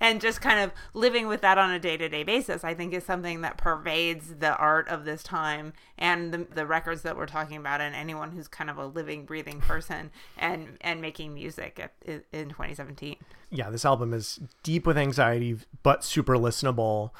And 0.00 0.20
just 0.20 0.42
kind 0.42 0.60
of 0.60 0.70
living 0.92 1.28
with 1.28 1.40
that 1.40 1.56
on 1.56 1.70
a 1.70 1.78
day-to-day 1.78 2.22
basis 2.22 2.62
i 2.62 2.74
think 2.74 2.92
is 2.92 3.04
something 3.04 3.40
that 3.40 3.56
pervades 3.56 4.36
the 4.36 4.54
art 4.54 4.86
of 4.88 5.06
this 5.06 5.22
time 5.22 5.72
and 5.96 6.30
the, 6.32 6.46
the 6.54 6.66
records 6.66 7.00
that 7.02 7.16
we're 7.16 7.26
talking 7.26 7.56
about 7.56 7.80
and 7.80 7.96
anyone 7.96 8.30
who's 8.32 8.48
kind 8.48 8.68
of 8.68 8.76
a 8.76 8.84
living 8.86 9.24
breathing 9.24 9.60
person 9.60 10.10
and 10.36 10.76
and 10.82 11.00
making 11.00 11.32
music 11.32 11.80
at, 11.82 11.94
in, 12.04 12.22
in 12.32 12.48
2017 12.50 13.16
yeah, 13.50 13.70
this 13.70 13.86
album 13.86 14.12
is 14.12 14.38
deep 14.62 14.86
with 14.86 14.98
anxiety, 14.98 15.56
but 15.82 16.04
super 16.04 16.36
listenable, 16.36 17.12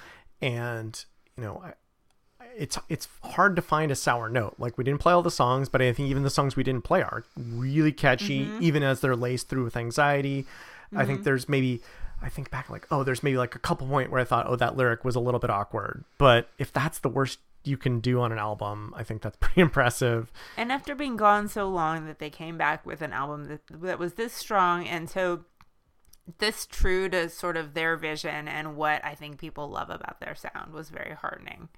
and 0.42 1.06
you 1.38 1.42
know, 1.44 1.62
I- 1.64 1.72
it's 2.58 2.78
it's 2.88 3.08
hard 3.22 3.56
to 3.56 3.62
find 3.62 3.90
a 3.90 3.94
sour 3.94 4.28
note. 4.28 4.54
Like 4.58 4.76
we 4.76 4.84
didn't 4.84 5.00
play 5.00 5.12
all 5.12 5.22
the 5.22 5.30
songs, 5.30 5.68
but 5.68 5.80
I 5.80 5.92
think 5.92 6.10
even 6.10 6.24
the 6.24 6.30
songs 6.30 6.56
we 6.56 6.62
didn't 6.62 6.82
play 6.82 7.00
are 7.00 7.24
really 7.36 7.92
catchy, 7.92 8.44
mm-hmm. 8.44 8.62
even 8.62 8.82
as 8.82 9.00
they're 9.00 9.16
laced 9.16 9.48
through 9.48 9.64
with 9.64 9.76
anxiety. 9.76 10.44
I 10.94 11.04
think 11.04 11.18
mm-hmm. 11.18 11.24
there's 11.24 11.48
maybe. 11.48 11.80
I 12.20 12.28
think 12.28 12.50
back 12.50 12.68
like, 12.68 12.84
oh, 12.90 13.04
there's 13.04 13.22
maybe 13.22 13.36
like 13.36 13.54
a 13.54 13.60
couple 13.60 13.86
point 13.86 14.10
where 14.10 14.20
I 14.20 14.24
thought, 14.24 14.46
oh, 14.48 14.56
that 14.56 14.76
lyric 14.76 15.04
was 15.04 15.14
a 15.14 15.20
little 15.20 15.38
bit 15.38 15.50
awkward. 15.50 16.02
But 16.18 16.48
if 16.58 16.72
that's 16.72 16.98
the 16.98 17.08
worst 17.08 17.38
you 17.62 17.76
can 17.76 18.00
do 18.00 18.20
on 18.20 18.32
an 18.32 18.38
album, 18.38 18.92
I 18.96 19.04
think 19.04 19.22
that's 19.22 19.36
pretty 19.40 19.60
impressive. 19.60 20.32
and 20.56 20.72
after 20.72 20.96
being 20.96 21.16
gone 21.16 21.46
so 21.46 21.68
long 21.68 22.06
that 22.06 22.18
they 22.18 22.30
came 22.30 22.58
back 22.58 22.84
with 22.84 23.02
an 23.02 23.12
album 23.12 23.44
that, 23.44 23.60
that 23.70 23.98
was 24.00 24.14
this 24.14 24.32
strong 24.32 24.84
and 24.84 25.08
so 25.08 25.44
this 26.38 26.66
true 26.66 27.08
to 27.08 27.28
sort 27.28 27.56
of 27.56 27.72
their 27.72 27.96
vision 27.96 28.48
and 28.48 28.76
what 28.76 29.02
i 29.02 29.14
think 29.14 29.38
people 29.38 29.66
love 29.70 29.88
about 29.88 30.20
their 30.20 30.34
sound 30.34 30.74
was 30.74 30.90
very 30.90 31.14
heartening 31.14 31.70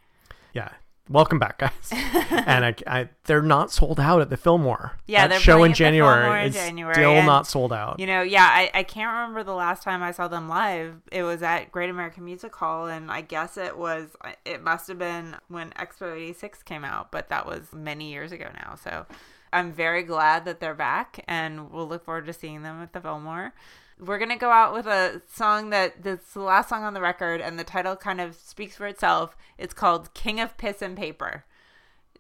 Yeah. 0.54 0.70
Welcome 1.10 1.40
back, 1.40 1.58
guys. 1.58 1.72
and 2.30 2.64
I, 2.64 2.74
I, 2.86 3.08
they're 3.24 3.42
not 3.42 3.72
sold 3.72 3.98
out 3.98 4.20
at 4.20 4.30
the 4.30 4.36
Fillmore. 4.36 4.92
Yeah, 5.08 5.26
that 5.26 5.40
show 5.40 5.64
in 5.64 5.72
the 5.72 5.76
January 5.76 6.42
in 6.42 6.46
is 6.50 6.54
January, 6.54 6.94
still 6.94 7.10
and, 7.10 7.26
not 7.26 7.48
sold 7.48 7.72
out. 7.72 7.98
You 7.98 8.06
know, 8.06 8.22
yeah, 8.22 8.44
I, 8.44 8.70
I 8.72 8.82
can't 8.84 9.12
remember 9.12 9.42
the 9.42 9.52
last 9.52 9.82
time 9.82 10.04
I 10.04 10.12
saw 10.12 10.28
them 10.28 10.48
live. 10.48 10.94
It 11.10 11.24
was 11.24 11.42
at 11.42 11.72
Great 11.72 11.90
American 11.90 12.24
Music 12.24 12.54
Hall, 12.54 12.86
and 12.86 13.10
I 13.10 13.22
guess 13.22 13.56
it 13.56 13.76
was, 13.76 14.10
it 14.44 14.62
must 14.62 14.86
have 14.86 15.00
been 15.00 15.34
when 15.48 15.70
Expo 15.70 16.14
86 16.14 16.62
came 16.62 16.84
out, 16.84 17.10
but 17.10 17.28
that 17.30 17.44
was 17.44 17.72
many 17.72 18.12
years 18.12 18.30
ago 18.30 18.48
now. 18.54 18.76
So 18.76 19.04
I'm 19.52 19.72
very 19.72 20.04
glad 20.04 20.44
that 20.44 20.60
they're 20.60 20.74
back, 20.74 21.24
and 21.26 21.72
we'll 21.72 21.88
look 21.88 22.04
forward 22.04 22.26
to 22.26 22.32
seeing 22.32 22.62
them 22.62 22.80
at 22.80 22.92
the 22.92 23.00
Fillmore. 23.00 23.52
We're 24.00 24.18
to 24.30 24.36
go 24.36 24.50
out 24.50 24.72
with 24.72 24.86
a 24.86 25.20
song 25.30 25.70
that 25.70 26.02
that's 26.02 26.32
the 26.32 26.40
last 26.40 26.70
song 26.70 26.84
on 26.84 26.94
the 26.94 27.00
record, 27.02 27.40
and 27.40 27.58
the 27.58 27.64
title 27.64 27.96
kind 27.96 28.20
of 28.20 28.34
speaks 28.34 28.76
for 28.76 28.86
itself. 28.86 29.36
It's 29.58 29.74
called 29.74 30.14
King 30.14 30.40
of 30.40 30.56
Piss 30.56 30.80
and 30.80 30.96
Paper. 30.96 31.44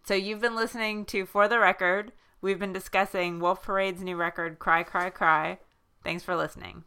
So 0.04 0.14
you've 0.14 0.40
been 0.40 0.56
listening 0.56 1.04
to 1.06 1.24
For 1.24 1.48
the 1.48 1.58
Record. 1.58 2.12
We've 2.42 2.58
been 2.58 2.72
discussing 2.72 3.40
Wolf 3.40 3.62
Parade's 3.62 4.02
new 4.02 4.16
record, 4.16 4.58
Cry, 4.58 4.82
Cry, 4.82 5.10
Cry. 5.10 5.58
Thanks 6.04 6.22
for 6.22 6.36
listening. 6.36 6.84